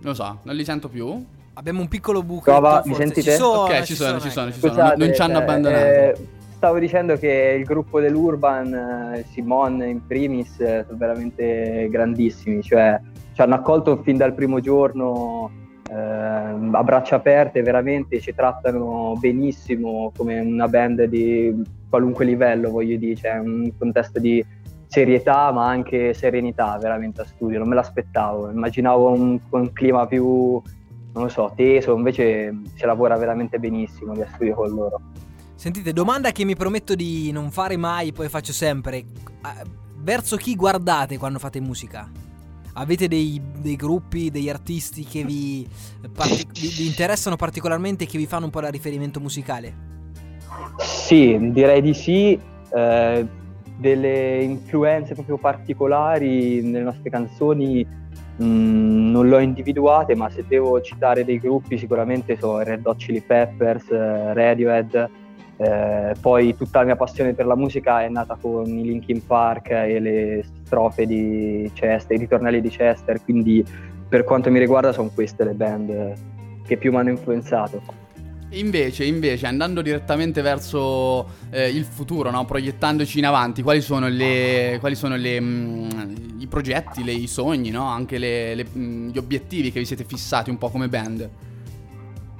Non 0.01 0.12
lo 0.12 0.13
so, 0.13 0.39
non 0.43 0.55
li 0.55 0.63
sento 0.63 0.89
più. 0.89 1.25
Abbiamo 1.58 1.79
un 1.81 1.88
piccolo 1.88 2.21
buco. 2.21 2.43
Prova, 2.43 2.81
mi 2.86 2.93
sentite? 2.95 3.31
Ci 3.31 3.38
sono, 3.38 3.62
Ok, 3.62 3.84
ci 3.84 3.95
sono, 3.95 4.19
ci 4.19 4.29
sono, 4.29 4.51
ci 4.51 4.60
sono. 4.60 4.73
Scusate, 4.73 4.97
non 4.97 5.13
ci 5.13 5.21
hanno 5.21 5.39
eh, 5.39 5.41
abbandonato. 5.41 5.84
eh, 5.86 6.27
stavo 6.55 6.79
dicendo 6.79 7.17
che 7.17 7.57
il 7.59 7.65
gruppo 7.65 7.99
dell'Urban, 7.99 9.13
eh, 9.13 9.25
Simon 9.29 9.83
in 9.83 10.05
primis, 10.07 10.59
eh, 10.61 10.83
sono 10.85 10.97
veramente 10.97 11.89
grandissimi, 11.91 12.61
cioè 12.61 12.99
ci 13.33 13.41
hanno 13.41 13.55
accolto 13.55 14.01
fin 14.01 14.15
dal 14.15 14.33
primo 14.33 14.61
giorno 14.61 15.51
eh, 15.89 15.93
a 15.93 16.83
braccia 16.83 17.17
aperte, 17.17 17.61
veramente 17.61 18.21
ci 18.21 18.33
trattano 18.33 19.15
benissimo 19.19 20.11
come 20.15 20.39
una 20.39 20.67
band 20.69 21.03
di 21.03 21.61
qualunque 21.89 22.23
livello, 22.23 22.71
voglio 22.71 22.97
dire, 22.97 23.15
c'è 23.15 23.37
un 23.37 23.71
contesto 23.77 24.19
di 24.19 24.43
serietà 24.87 25.51
ma 25.51 25.67
anche 25.67 26.13
serenità 26.13 26.77
veramente 26.79 27.21
a 27.21 27.25
studio, 27.25 27.59
non 27.59 27.67
me 27.67 27.75
l'aspettavo, 27.75 28.49
immaginavo 28.49 29.11
un, 29.11 29.37
un 29.49 29.73
clima 29.73 30.07
più, 30.07 30.61
non 31.13 31.23
lo 31.23 31.29
so, 31.29 31.51
teso, 31.53 31.95
invece 31.95 32.61
si 32.75 32.85
lavora 32.85 33.17
veramente 33.17 33.59
benissimo 33.59 34.13
lì 34.13 34.21
a 34.21 34.27
studio 34.27 34.55
con 34.55 34.69
loro. 34.69 35.01
Sentite, 35.55 35.93
domanda 35.93 36.31
che 36.31 36.43
mi 36.45 36.55
prometto 36.55 36.95
di 36.95 37.31
non 37.31 37.49
fare 37.51 37.77
mai, 37.77 38.11
poi 38.11 38.29
faccio 38.29 38.51
sempre. 38.53 39.05
Verso 39.97 40.35
chi 40.37 40.55
guardate 40.55 41.17
quando 41.17 41.39
fate 41.39 41.59
musica? 41.61 42.11
Avete 42.73 43.07
dei, 43.07 43.41
dei 43.57 43.75
gruppi, 43.77 44.29
degli 44.29 44.49
artisti 44.49 45.05
che 45.05 45.23
vi, 45.23 45.67
parti- 46.13 46.45
vi- 46.51 46.85
interessano 46.85 47.37
particolarmente 47.37 48.03
e 48.03 48.07
che 48.07 48.17
vi 48.17 48.27
fanno 48.27 48.45
un 48.45 48.51
po' 48.51 48.61
da 48.61 48.69
riferimento 48.69 49.19
musicale? 49.21 49.83
Sì, 50.77 51.37
direi 51.51 51.81
di 51.81 51.93
sì. 51.93 52.39
eh, 52.73 53.27
delle 53.77 54.41
influenze 54.43 55.13
proprio 55.15 55.37
particolari 55.37 56.61
nelle 56.61 56.83
nostre 56.83 57.09
canzoni 57.09 57.85
mh, 58.35 58.43
non 59.11 59.27
le 59.29 59.35
ho 59.35 59.39
individuate, 59.39 60.15
ma 60.15 60.29
se 60.29 60.45
devo 60.47 60.79
citare 60.81 61.23
dei 61.25 61.39
gruppi 61.39 61.77
sicuramente 61.77 62.37
sono 62.37 62.59
Red 62.61 62.85
Hot 62.85 62.97
Chili 62.97 63.21
Peppers, 63.21 63.89
eh, 63.91 64.33
Radiohead. 64.33 65.09
Eh, 65.57 66.13
poi 66.19 66.55
tutta 66.55 66.79
la 66.79 66.85
mia 66.85 66.95
passione 66.95 67.33
per 67.33 67.45
la 67.45 67.55
musica 67.55 68.03
è 68.03 68.09
nata 68.09 68.37
con 68.39 68.67
i 68.67 68.83
Linkin 68.83 69.25
Park 69.25 69.69
e 69.69 69.99
le 69.99 70.45
strofe 70.63 71.05
di 71.05 71.69
Chester, 71.73 72.17
i 72.17 72.19
ritornelli 72.19 72.61
di 72.61 72.69
Chester, 72.69 73.23
quindi 73.23 73.65
per 74.07 74.23
quanto 74.23 74.51
mi 74.51 74.59
riguarda 74.59 74.91
sono 74.91 75.09
queste 75.13 75.43
le 75.43 75.53
band 75.53 76.13
che 76.65 76.77
più 76.77 76.91
mi 76.91 76.97
hanno 76.97 77.09
influenzato. 77.09 78.03
Invece, 78.49 79.03
invece, 79.05 79.47
andando 79.47 79.81
direttamente 79.81 80.41
verso 80.41 81.27
eh, 81.49 81.69
il 81.69 81.83
futuro, 81.83 82.29
no? 82.29 82.45
proiettandoci 82.45 83.17
in 83.19 83.25
avanti, 83.25 83.61
quali 83.61 83.81
sono, 83.81 84.07
le, 84.07 84.77
quali 84.79 84.95
sono 84.95 85.15
le, 85.15 85.41
mm, 85.41 85.89
i 86.39 86.47
progetti, 86.47 87.03
le- 87.03 87.11
i 87.11 87.27
sogni, 87.27 87.69
no? 87.69 87.85
anche 87.85 88.17
mm, 88.17 89.09
gli 89.09 89.17
obiettivi 89.17 89.71
che 89.71 89.79
vi 89.79 89.85
siete 89.85 90.05
fissati 90.05 90.49
un 90.49 90.57
po' 90.57 90.69
come 90.69 90.87
band? 90.87 91.29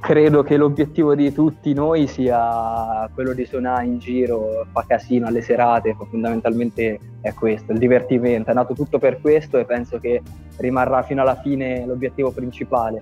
Credo 0.06 0.44
che 0.44 0.56
l'obiettivo 0.56 1.16
di 1.16 1.34
tutti 1.34 1.74
noi 1.74 2.06
sia 2.06 3.10
quello 3.12 3.34
di 3.34 3.44
suonare 3.44 3.86
in 3.86 3.98
giro, 3.98 4.68
fa 4.72 4.86
casino 4.88 5.26
alle 5.26 5.42
serate, 5.42 5.96
fondamentalmente 5.98 7.00
è 7.22 7.34
questo, 7.34 7.72
il 7.72 7.80
divertimento, 7.80 8.52
è 8.52 8.54
nato 8.54 8.76
tutto 8.76 9.00
per 9.00 9.20
questo 9.20 9.58
e 9.58 9.66
penso 9.66 10.00
che 10.00 10.22
rimarrà 10.58 11.02
fino 11.02 11.22
alla 11.22 11.42
fine 11.42 11.88
l'obiettivo 11.88 12.30
principale. 12.30 13.02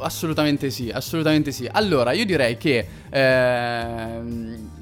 Assolutamente 0.00 0.70
sì, 0.70 0.90
assolutamente 0.90 1.52
sì. 1.52 1.68
Allora, 1.70 2.10
io 2.10 2.24
direi 2.24 2.56
che 2.56 2.84
ehm, 3.08 4.79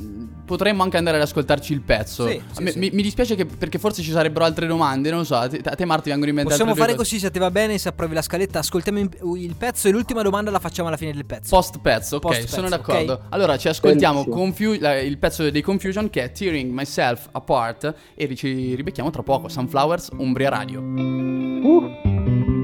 potremmo 0.49 0.83
anche 0.83 0.97
andare 0.97 1.19
ad 1.19 1.23
ascoltarci 1.23 1.73
il 1.75 1.83
pezzo. 1.83 2.27
Sì, 2.27 2.43
sì, 2.53 2.63
mi, 2.63 2.71
sì. 2.71 2.79
mi- 2.93 3.03
dispiace 3.03 3.35
che, 3.37 3.45
perché 3.45 3.79
forse 3.79 4.01
ci 4.03 4.11
sarebbero 4.11 4.45
altre 4.47 4.67
domande, 4.67 5.11
non 5.11 5.21
lo 5.21 5.25
so, 5.25 5.37
a 5.37 5.47
te, 5.47 5.61
a 5.63 5.75
te 5.75 5.85
Marti 5.85 6.09
vengono 6.09 6.31
in 6.31 6.35
mente 6.37 6.51
Possiamo 6.51 6.71
altre 6.73 6.87
fare 6.87 6.97
cose. 6.97 7.11
così 7.11 7.21
se 7.25 7.31
ti 7.31 7.39
va 7.39 7.51
bene, 7.51 7.77
se 7.79 7.89
approvi 7.89 8.15
la 8.15 8.23
scaletta, 8.23 8.59
ascoltiamo 8.61 8.99
il 9.37 9.55
pezzo 9.57 9.87
e 9.89 9.91
l'ultima 9.91 10.23
domanda 10.23 10.51
la 10.51 10.59
facciamo 10.59 10.89
alla 10.89 10.97
fine 10.97 11.13
del 11.13 11.27
pezzo. 11.27 11.55
Post 11.55 11.79
pezzo, 11.81 12.17
ok, 12.17 12.23
Post 12.23 12.47
sono 12.49 12.69
d'accordo. 12.69 13.13
ok? 13.13 13.21
Allora 13.29 13.57
ci 13.59 13.69
ascoltiamo. 13.69 14.25
Confu- 14.27 14.79
la- 14.81 14.99
il 14.99 15.19
pezzo 15.19 15.49
dei 15.51 15.63
Confusion 15.63 16.09
che 16.11 16.25
è 16.25 16.33
Tearing 16.33 16.73
Myself 16.73 17.29
Apart 17.33 17.95
e 18.15 18.35
ci 18.35 18.75
ribecchiamo 18.75 19.11
tra 19.11 19.23
poco. 19.23 19.49
Sunflowers, 19.49 20.09
Umbria 20.17 20.49
Radio. 20.49 20.81
When 20.81 22.58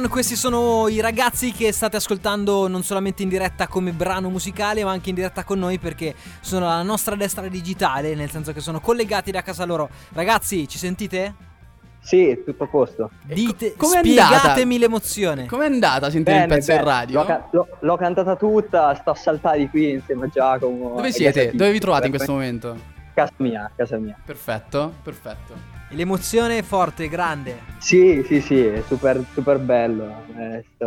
Confusion, 0.00 0.08
questi 0.08 0.36
sono 0.36 0.88
i 0.88 1.00
ragazzi 1.00 1.52
che 1.52 1.72
state 1.72 1.96
ascoltando 1.96 2.68
non 2.68 2.82
solamente 2.82 3.22
in 3.22 3.28
diretta 3.28 3.66
come 3.68 3.92
brano 3.92 4.30
musicale, 4.30 4.82
ma 4.84 4.90
anche 4.92 5.10
in 5.10 5.14
diretta 5.14 5.44
con 5.44 5.58
noi 5.58 5.78
perché 5.78 6.14
sono 6.40 6.66
la 6.66 6.82
nostra 6.82 7.14
destra 7.16 7.46
digitale, 7.48 8.14
nel 8.14 8.30
senso 8.30 8.52
che 8.52 8.60
sono 8.60 8.80
collegati 8.80 9.30
da 9.30 9.42
casa 9.42 9.64
loro. 9.64 9.88
Ragazzi, 10.12 10.66
ci 10.68 10.78
sentite? 10.78 11.34
Sì, 12.00 12.40
tutto 12.44 12.64
a 12.64 12.66
posto. 12.68 13.10
Dite, 13.24 13.74
com'è 13.76 13.96
andata? 13.98 14.36
spiegatemi 14.38 14.78
l'emozione. 14.78 15.46
Com'è 15.46 15.66
andata 15.66 16.06
a 16.06 16.10
sentire 16.10 16.42
il 16.42 16.48
pezzo 16.48 16.70
in 16.70 16.78
bene. 16.78 16.90
radio? 16.90 17.18
L'ho, 17.20 17.26
ca- 17.26 17.48
l'ho- 17.50 17.68
l'ho 17.80 17.96
cantata 17.96 18.36
tutta, 18.36 18.94
sto 18.94 19.10
a 19.10 19.14
saltare 19.14 19.68
qui 19.68 19.90
insieme 19.90 20.26
a 20.26 20.28
Giacomo. 20.28 20.94
Dove 20.96 21.12
siete? 21.12 21.50
Dove 21.52 21.72
vi 21.72 21.78
trovate 21.78 22.06
in 22.06 22.12
questo 22.12 22.32
momento? 22.32 22.78
Casa 23.12 23.32
mia, 23.36 23.70
casa 23.76 23.98
mia. 23.98 24.16
Perfetto, 24.24 24.94
perfetto. 25.02 25.79
L'emozione 25.92 26.58
è 26.58 26.62
forte, 26.62 27.08
grande. 27.08 27.58
Sì, 27.78 28.22
sì, 28.24 28.40
sì, 28.40 28.64
è 28.64 28.80
super, 28.86 29.24
super 29.32 29.58
bello. 29.58 30.04
eh, 30.38 30.64
sto- 30.74 30.86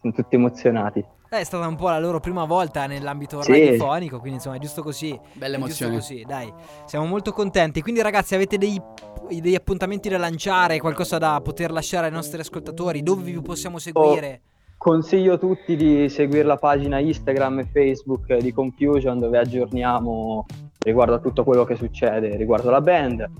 sono 0.00 0.12
tutti 0.14 0.34
emozionati. 0.34 0.98
Eh, 1.32 1.38
È 1.38 1.44
stata 1.44 1.66
un 1.66 1.76
po' 1.76 1.88
la 1.88 1.98
loro 1.98 2.18
prima 2.20 2.44
volta 2.44 2.86
nell'ambito 2.86 3.40
Sì. 3.40 3.52
radiofonico, 3.52 4.18
quindi 4.18 4.36
insomma 4.36 4.56
è 4.56 4.58
giusto 4.58 4.82
così. 4.82 5.18
Bella 5.34 5.56
È 5.56 5.60
giusto 5.60 5.84
emozione. 5.84 5.94
così, 5.94 6.24
dai. 6.26 6.52
Siamo 6.86 7.06
molto 7.06 7.32
contenti. 7.32 7.80
Quindi 7.82 8.02
ragazzi, 8.02 8.34
avete 8.34 8.58
dei, 8.58 8.80
degli 9.28 9.54
appuntamenti 9.54 10.08
da 10.08 10.18
lanciare, 10.18 10.78
qualcosa 10.80 11.16
da 11.18 11.40
poter 11.42 11.70
lasciare 11.70 12.06
ai 12.06 12.12
nostri 12.12 12.40
ascoltatori? 12.40 13.02
Dove 13.02 13.22
vi 13.22 13.40
possiamo 13.40 13.78
seguire? 13.78 14.40
Consiglio 14.76 15.34
a 15.34 15.38
tutti 15.38 15.76
di 15.76 16.08
seguire 16.08 16.42
la 16.44 16.56
pagina 16.56 16.98
Instagram 16.98 17.60
e 17.60 17.66
Facebook 17.72 18.34
di 18.36 18.52
Confusion 18.52 19.18
dove 19.18 19.38
aggiorniamo 19.38 20.46
riguardo 20.80 21.14
a 21.14 21.18
tutto 21.20 21.44
quello 21.44 21.64
che 21.64 21.76
succede 21.76 22.34
riguardo 22.36 22.70
la 22.70 22.80
band 22.80 23.30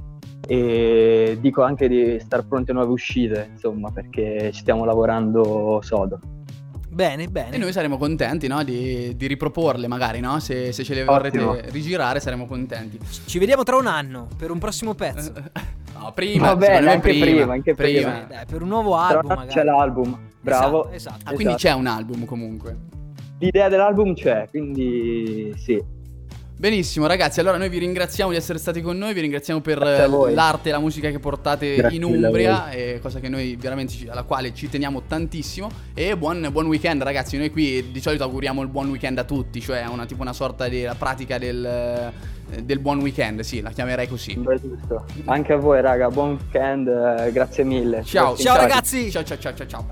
e 0.46 1.37
dico 1.40 1.62
anche 1.62 1.88
di 1.88 2.18
star 2.20 2.46
pronti 2.46 2.70
a 2.70 2.74
nuove 2.74 2.92
uscite, 2.92 3.50
insomma, 3.53 3.90
perché 3.90 4.50
ci 4.53 4.61
stiamo 4.61 4.85
lavorando 4.85 5.81
sodo. 5.83 6.18
Bene, 6.88 7.29
bene. 7.29 7.55
E 7.55 7.59
noi 7.59 7.72
saremo 7.72 7.96
contenti, 7.96 8.48
no? 8.48 8.64
Di, 8.64 9.14
di 9.16 9.26
riproporle, 9.29 9.87
magari, 9.87 10.18
no? 10.18 10.40
Se, 10.40 10.72
se 10.72 10.83
ce 10.83 10.94
le 10.94 11.03
Ottimo. 11.07 11.44
vorrete 11.46 11.70
rigirare, 11.70 12.18
saremo 12.18 12.46
contenti. 12.46 12.98
Ci 13.26 13.38
vediamo 13.38 13.62
tra 13.62 13.76
un 13.76 13.87
anno 13.87 14.26
per 14.37 14.50
un 14.50 14.59
prossimo 14.59 14.94
pezzo. 14.94 15.33
No, 16.00 16.12
prima. 16.14 16.46
Va 16.55 16.57
bene, 16.57 16.92
anche 16.92 17.11
prima, 17.18 17.53
anche 17.53 17.74
prima. 17.74 18.22
Eh, 18.22 18.26
dai, 18.26 18.44
per 18.46 18.62
un 18.62 18.68
nuovo 18.68 18.92
Tra 18.92 19.00
album 19.00 19.29
l'altro 19.29 19.35
magari. 19.35 19.55
c'è 19.55 19.64
l'album, 19.64 20.18
bravo. 20.40 20.81
Esatto, 20.85 20.94
esatto. 20.94 21.31
Ah, 21.31 21.33
quindi 21.35 21.55
c'è 21.57 21.72
un 21.72 21.87
album 21.87 22.24
comunque. 22.24 22.76
L'idea 23.38 23.68
dell'album 23.68 24.14
c'è, 24.14 24.46
quindi 24.48 25.53
sì. 25.59 25.79
Benissimo, 26.61 27.07
ragazzi. 27.07 27.40
Allora, 27.40 27.57
noi 27.57 27.70
vi 27.70 27.79
ringraziamo 27.79 28.33
di 28.33 28.37
essere 28.37 28.59
stati 28.59 28.83
con 28.83 28.99
noi. 28.99 29.14
Vi 29.14 29.23
ringraziamo 29.23 29.62
per 29.62 29.83
eh, 29.83 30.07
l'arte 30.35 30.68
e 30.68 30.73
la 30.73 30.79
musica 30.79 31.09
che 31.09 31.18
portate 31.18 31.77
Grazie 31.77 31.96
in 31.96 32.05
Umbria, 32.05 32.68
eh, 32.68 32.99
cosa 33.01 33.18
che 33.18 33.31
noi 33.31 33.59
alla 34.11 34.25
quale 34.25 34.53
ci 34.53 34.68
teniamo 34.68 35.05
tantissimo. 35.09 35.70
E 35.94 36.18
buon, 36.18 36.46
buon 36.53 36.66
weekend, 36.66 37.03
ragazzi. 37.03 37.38
Noi 37.38 37.51
qui 37.51 37.90
di 37.90 38.01
solito 38.03 38.25
auguriamo 38.25 38.61
il 38.61 38.68
buon 38.68 38.90
weekend 38.90 39.16
a 39.16 39.25
tutti, 39.25 39.59
cioè 39.59 39.87
una 39.87 40.05
tipo 40.05 40.20
una 40.20 40.35
sorta 40.35 40.68
di 40.68 40.83
la 40.83 40.94
pratica 40.94 41.38
del, 41.38 41.64
eh, 41.64 42.62
del 42.62 42.79
buon 42.79 43.01
weekend. 43.01 43.40
Sì, 43.40 43.62
la 43.62 43.70
chiamerei 43.70 44.07
così. 44.07 44.37
Beh, 44.37 44.61
giusto. 44.61 45.07
Anche 45.25 45.55
a 45.55 45.57
voi, 45.57 45.81
raga, 45.81 46.11
buon 46.11 46.33
weekend, 46.33 47.31
grazie 47.31 47.64
mille. 47.64 48.05
Ciao, 48.05 48.37
Ciao, 48.37 48.57
ragazzi. 48.57 49.11
Ciao, 49.11 49.25
ciao, 49.25 49.38
ciao, 49.38 49.55
ciao, 49.55 49.66
ciao. 49.66 49.87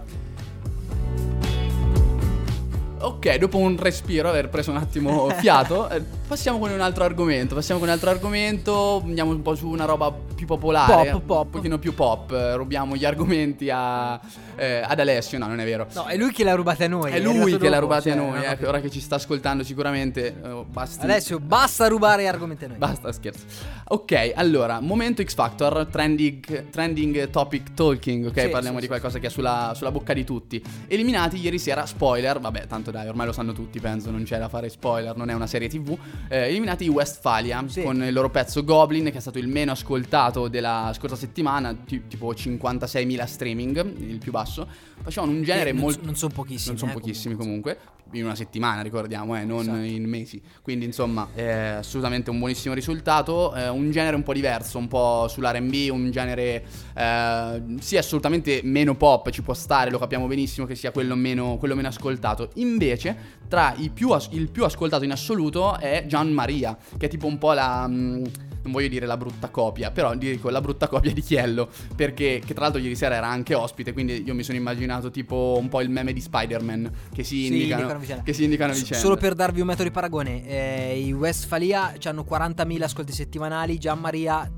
Ok, 3.01 3.37
dopo 3.37 3.57
un 3.57 3.79
respiro, 3.79 4.29
aver 4.29 4.51
preso 4.51 4.71
un 4.71 4.77
attimo 4.77 5.31
fiato, 5.39 5.89
passiamo 6.29 6.59
con 6.59 6.71
un 6.71 6.81
altro 6.81 7.05
argomento. 7.05 7.55
Passiamo 7.55 7.81
con 7.81 7.89
un 7.89 7.95
altro 7.95 8.11
argomento, 8.11 9.01
andiamo 9.05 9.33
un 9.33 9.43
po' 9.43 9.55
su 9.55 9.67
una 9.67 9.87
roba 9.87 10.13
più 10.13 10.47
popolare. 10.47 11.11
Pop, 11.11 11.23
pop. 11.25 11.45
Un 11.47 11.51
pochino 11.51 11.79
più 11.79 11.95
pop. 11.95 12.31
rubiamo 12.55 12.95
gli 12.95 13.05
argomenti 13.05 13.71
a, 13.71 14.21
eh, 14.55 14.83
ad 14.85 15.01
Alessio. 15.01 15.39
No, 15.39 15.47
non 15.47 15.59
è 15.59 15.65
vero. 15.65 15.89
No, 15.95 16.05
è 16.05 16.17
lui 16.17 16.31
che 16.31 16.45
l'ha 16.45 16.55
rubata 16.55 16.85
a 16.85 16.89
noi. 16.89 17.11
È 17.11 17.19
lui 17.19 17.57
che 17.57 17.69
l'ha 17.69 17.79
rubata 17.79 18.03
cioè, 18.03 18.13
a 18.13 18.17
noi. 18.17 18.39
no, 18.39 18.43
eh, 18.45 18.67
ora 18.67 18.81
che 18.81 18.91
ci 18.91 19.01
sta 19.01 19.17
ascoltando, 19.17 19.65
sicuramente. 19.65 20.37
eh, 20.41 20.65
basti. 20.71 21.05
Alessio, 21.05 21.41
basta 21.41 21.89
rubare 21.89 22.29
argomenti 22.29 22.65
a 22.67 22.69
noi. 22.69 22.77
Basta 22.77 23.11
scherzo. 23.11 23.45
Ok, 23.91 24.33
allora, 24.35 24.81
momento 24.81 25.23
X 25.23 25.35
Factor, 25.35 25.87
trending, 25.91 26.69
trending 26.69 27.31
topic 27.31 27.73
talking, 27.73 28.27
ok? 28.27 28.41
Sì, 28.41 28.49
Parliamo 28.49 28.75
sì, 28.75 28.75
di 28.75 28.81
sì. 28.83 28.89
qualcosa 28.89 29.19
che 29.19 29.29
è 29.29 29.31
sulla, 29.31 29.73
sulla 29.75 29.91
bocca 29.91 30.13
di 30.13 30.25
tutti. 30.25 30.63
Eliminati 30.87 31.41
ieri 31.41 31.59
sera, 31.59 31.87
spoiler, 31.87 32.39
vabbè, 32.39 32.67
tanto 32.67 32.91
dai, 32.91 33.09
ormai 33.09 33.25
lo 33.25 33.33
sanno 33.33 33.53
tutti, 33.53 33.81
penso, 33.81 34.11
non 34.11 34.25
c'è 34.25 34.39
da 34.39 34.49
fare 34.51 34.69
spoiler, 34.69 35.17
non 35.17 35.31
è 35.31 35.33
una 35.33 35.47
serie 35.47 35.69
TV. 35.69 35.97
Eh, 36.29 36.49
eliminati 36.49 36.85
i 36.85 36.89
Westphalia 36.89 37.65
Sì. 37.69 37.83
con 37.83 38.03
il 38.03 38.13
loro 38.13 38.29
pezzo 38.31 38.63
Goblin, 38.65 39.05
che 39.05 39.17
è 39.19 39.21
stato 39.21 39.39
il 39.39 39.49
meno 39.49 39.73
ascoltato 39.73 40.49
della 40.49 40.91
scorsa 40.95 41.17
settimana, 41.17 41.75
ti- 41.75 42.03
tipo 42.09 42.33
56.000 42.33 43.25
streaming, 43.25 43.95
il 44.01 44.19
più 44.19 44.33
basso. 44.33 44.67
Facevano 45.03 45.33
un 45.33 45.43
genere 45.43 45.73
non 45.73 45.81
molto... 45.83 46.05
non 46.05 46.17
sono 46.17 46.33
pochissimi, 46.35 46.71
Non 46.71 46.79
sono 46.79 46.91
eh, 46.91 46.95
pochissimi 46.95 47.35
comunque. 47.35 47.79
In 48.13 48.25
una 48.25 48.35
settimana, 48.35 48.81
ricordiamo, 48.81 49.37
eh, 49.37 49.45
non 49.45 49.61
Esatto. 49.61 49.77
in 49.79 50.05
mesi. 50.09 50.41
Quindi, 50.63 50.87
insomma, 50.87 51.29
è 51.35 51.45
assolutamente 51.79 52.31
un 52.31 52.39
buonissimo 52.39 52.73
risultato. 52.75 53.55
eh, 53.55 53.69
un 53.69 53.91
genere 53.91 54.17
un 54.17 54.23
po' 54.23 54.33
diverso, 54.33 54.79
un 54.79 54.89
po' 54.89 55.27
sull'RB, 55.29 55.91
un 55.91 56.11
genere 56.11 56.65
eh, 56.95 57.63
sì, 57.81 57.97
assolutamente 57.99 58.61
meno 58.65 58.95
pop, 58.95 59.29
ci 59.31 59.43
può 59.43 59.53
stare, 59.55 59.91
lo 59.91 59.99
capiamo 59.99 60.27
benissimo 60.27 60.67
che 60.67 60.75
sia 60.75 60.91
quello 60.91 61.15
meno, 61.15 61.57
quello 61.59 61.75
meno 61.75 61.89
ascoltato. 61.89 62.51
Invece, 62.55 63.37
tra 63.49 63.75
i 63.77 63.91
più 63.91 64.11
as- 64.13 64.29
il 64.33 64.49
più 64.51 64.65
ascoltato 64.65 65.05
in 65.05 65.11
assoluto 65.11 65.79
è 65.79 66.05
Gian 66.07 66.31
Maria, 66.33 66.77
che 66.97 67.07
è 67.07 67.09
tipo 67.11 67.27
un 67.27 67.37
po' 67.39 67.53
la. 67.53 67.87
mm, 67.87 68.25
non 68.63 68.73
voglio 68.73 68.89
dire 68.89 69.07
la 69.07 69.17
brutta 69.17 69.49
copia, 69.49 69.91
però 69.91 70.15
dico 70.15 70.51
la 70.51 70.61
brutta 70.61 70.89
copia 70.89 71.13
di 71.13 71.21
Chiello, 71.21 71.69
perché 71.95 72.41
che 72.45 72.55
tra 72.55 72.65
l'altro 72.65 72.81
ieri 72.81 72.95
sera 72.97 73.15
era 73.17 73.27
anche 73.29 73.55
ospite, 73.55 73.93
quindi 73.93 74.23
io 74.27 74.35
mi 74.35 74.43
sono 74.43 74.59
immaginato 74.59 75.11
tipo 75.11 75.57
un 75.59 75.69
po' 75.69 75.81
il 75.81 75.91
meme 75.91 76.13
di 76.13 76.21
Spider-Man 76.21 76.91
che 77.15 77.25
si 77.25 77.47
Sì, 77.47 77.53
indicano, 77.63 77.99
vicenda. 77.99 78.23
che 78.23 78.33
si 78.33 78.45
indicano 78.45 78.73
S- 78.73 78.79
vicenda. 78.79 79.03
Solo 79.03 79.17
per 79.17 79.35
darvi 79.35 79.61
un 79.61 79.67
metodo 79.67 79.85
di 79.89 79.91
paragone, 79.95 80.47
eh, 80.47 81.01
i 81.01 81.13
Westfalia 81.13 81.95
hanno 82.05 82.25
40.000 82.25 82.85
ascolti 82.85 83.13
settimanali, 83.13 83.79
Gian 83.79 83.99
Maria 83.99 84.51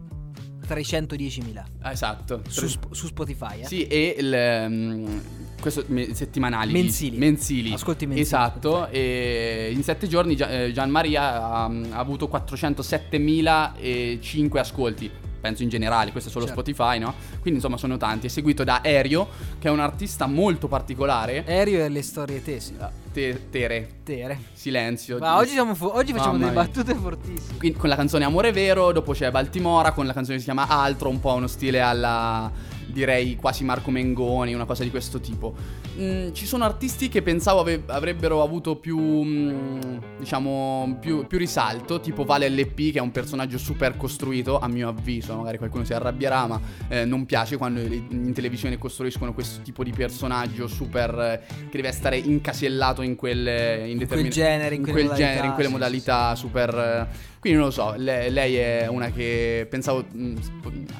310.000 0.75 1.65
Esatto. 1.91 2.43
su, 2.49 2.67
Sp- 2.69 2.93
su 2.93 3.07
Spotify. 3.09 3.61
Eh. 3.63 3.67
Sì, 3.67 3.87
e 3.87 4.15
il, 4.19 4.33
ehm, 4.33 5.23
questo 5.61 5.85
me- 5.89 6.15
settimanali. 6.15 6.73
Mensili. 6.73 7.17
Mensili. 7.19 7.73
Ascolti 7.73 8.07
mensili. 8.07 8.25
Esatto. 8.27 8.87
E 8.89 9.71
in 9.75 9.83
sette 9.83 10.07
giorni 10.07 10.37
Gia- 10.37 10.49
eh, 10.51 10.73
Gian 10.73 10.91
Maria 10.91 11.43
ha, 11.43 11.65
ha 11.65 11.99
avuto 11.99 12.29
407.005 12.29 14.59
ascolti. 14.59 15.11
Penso 15.41 15.63
in 15.63 15.69
generale, 15.69 16.11
questo 16.13 16.29
è 16.29 16.33
solo 16.33 16.47
Certo. 16.47 16.61
Spotify, 16.61 16.99
no? 16.99 17.15
Quindi 17.41 17.55
insomma 17.61 17.77
sono 17.77 17.97
tanti. 17.97 18.27
È 18.27 18.31
seguito 18.31 18.63
da 18.65 18.81
Aereo, 18.83 19.29
che 19.59 19.69
è 19.69 19.71
un 19.71 19.81
artista 19.81 20.27
molto 20.27 20.69
particolare. 20.69 21.45
Aereo 21.47 21.85
e 21.85 21.89
le 21.89 22.03
storie 22.03 22.43
tesi. 22.43 22.77
Te- 23.13 23.49
tere. 23.51 23.89
Tere. 24.05 24.39
Silenzio. 24.53 25.19
Ma 25.19 25.37
oggi, 25.37 25.55
fu- 25.75 25.87
oggi 25.87 26.13
facciamo 26.13 26.33
Mamma 26.33 26.47
delle 26.47 26.51
mia. 26.51 26.63
battute 26.63 26.95
fortissime. 26.95 27.59
Quindi 27.59 27.79
con 27.79 27.89
la 27.89 27.97
canzone 27.97 28.25
Amore 28.25 28.53
Vero, 28.53 28.93
dopo 28.93 29.13
c'è 29.13 29.31
Baltimora 29.31 29.93
con 29.93 30.07
la 30.07 30.13
canzone 30.13 30.37
che 30.37 30.43
si 30.45 30.51
chiama 30.51 30.69
Altro, 30.69 31.09
un 31.09 31.19
po' 31.21 31.33
uno 31.35 31.47
stile 31.47 31.81
alla 31.81 32.51
direi 32.87 33.37
quasi 33.37 33.63
Marco 33.65 33.91
Mengoni, 33.91 34.53
una 34.53 34.65
cosa 34.65 34.83
di 34.83 34.91
questo 34.91 35.21
tipo. 35.21 35.55
Mm, 35.99 36.33
ci 36.33 36.47
sono 36.47 36.65
artisti 36.65 37.09
che 37.09 37.21
pensavo 37.21 37.61
ave- 37.61 37.83
avrebbero 37.87 38.43
avuto 38.43 38.77
più 38.77 38.99
mm, 38.99 39.99
diciamo 40.19 40.99
più, 41.01 41.27
più 41.27 41.37
risalto, 41.37 41.99
tipo 41.99 42.25
Vale 42.25 42.49
LP 42.49 42.93
che 42.93 42.99
è 42.99 43.01
un 43.01 43.11
personaggio 43.11 43.59
super 43.59 43.97
costruito 43.97 44.61
a 44.61 44.69
mio 44.69 44.89
avviso, 44.89 45.35
magari 45.35 45.59
qualcuno 45.59 45.85
si 45.85 45.93
arrabbierà, 45.93 46.47
ma 46.47 46.61
eh, 46.89 47.05
non 47.05 47.27
piace 47.27 47.57
quando 47.57 47.81
in 47.81 48.33
televisione 48.33 48.79
costruiscono 48.79 49.35
questo 49.35 49.63
tipo 49.63 49.83
di 49.83 49.91
personaggio 49.91 50.69
super 50.69 51.19
eh, 51.19 51.69
che 51.69 51.77
deve 51.77 51.91
stare 51.91 52.19
incasellato 52.19 53.03
in 53.03 53.17
quel 53.17 53.89
in, 53.89 53.99
determin- 53.99 54.31
genere, 54.31 54.75
in 54.77 54.85
in 54.85 54.93
quelle 54.93 55.07
quel 55.07 55.17
genere, 55.17 55.47
in 55.47 55.51
modalità, 55.51 55.55
quelle 55.55 55.69
modalità 55.69 56.35
super 56.37 56.75
eh, 57.11 57.39
quindi 57.41 57.59
non 57.59 57.69
lo 57.69 57.73
so, 57.73 57.95
le- 57.97 58.29
lei, 58.29 58.55
è 58.57 58.87
una 58.87 59.11
che 59.11 59.67
pensavo 59.69 60.05
mh, 60.13 60.35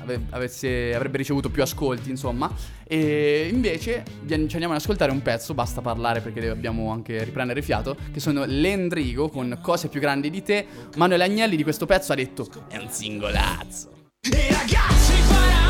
ave- 0.03 0.27
avesse- 0.31 0.95
avrebbe 0.95 1.19
ricevuto 1.19 1.51
più 1.51 1.63
ascolti, 1.63 2.11
insomma. 2.11 2.51
E 2.85 3.49
invece 3.53 4.03
ci 4.27 4.35
andiamo 4.35 4.73
ad 4.73 4.81
ascoltare 4.81 5.13
un 5.13 5.23
pezzo, 5.23 5.55
basta 5.55 5.81
parlare 5.81 6.21
perché 6.21 6.41
dobbiamo 6.41 6.91
anche 6.91 7.23
riprendere 7.23 7.63
fiato, 7.63 7.97
che 8.13 8.19
sono 8.21 8.45
L'Endrigo 8.47 9.29
con 9.29 9.59
Cose 9.63 9.89
più 9.89 10.01
grandi 10.01 10.31
di 10.31 10.43
te. 10.43 10.67
Manuel 10.97 11.21
Agnelli 11.21 11.57
di 11.57 11.63
questo 11.63 11.87
pezzo 11.87 12.13
ha 12.13 12.17
detto 12.17 12.49
è 12.69 12.79
un 12.79 12.89
singolazzo. 12.89 13.91
I 14.23 14.53
ragazzi 14.53 15.13
faranno 15.23 15.70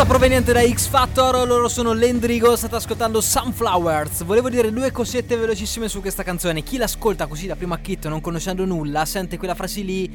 Tutta 0.00 0.12
proveniente 0.12 0.54
da 0.54 0.66
X 0.66 0.86
Factor, 0.86 1.46
loro 1.46 1.68
sono 1.68 1.92
Lendrigo, 1.92 2.56
state 2.56 2.74
ascoltando 2.74 3.20
Sunflowers. 3.20 4.22
Volevo 4.22 4.48
dire 4.48 4.72
due 4.72 4.90
cosette 4.92 5.36
velocissime 5.36 5.90
su 5.90 6.00
questa 6.00 6.22
canzone. 6.22 6.62
Chi 6.62 6.78
l'ascolta 6.78 7.26
così 7.26 7.46
da 7.46 7.54
primo 7.54 7.74
acchitto, 7.74 8.08
non 8.08 8.22
conoscendo 8.22 8.64
nulla, 8.64 9.04
sente 9.04 9.36
quella 9.36 9.54
frase 9.54 9.82
lì 9.82 10.10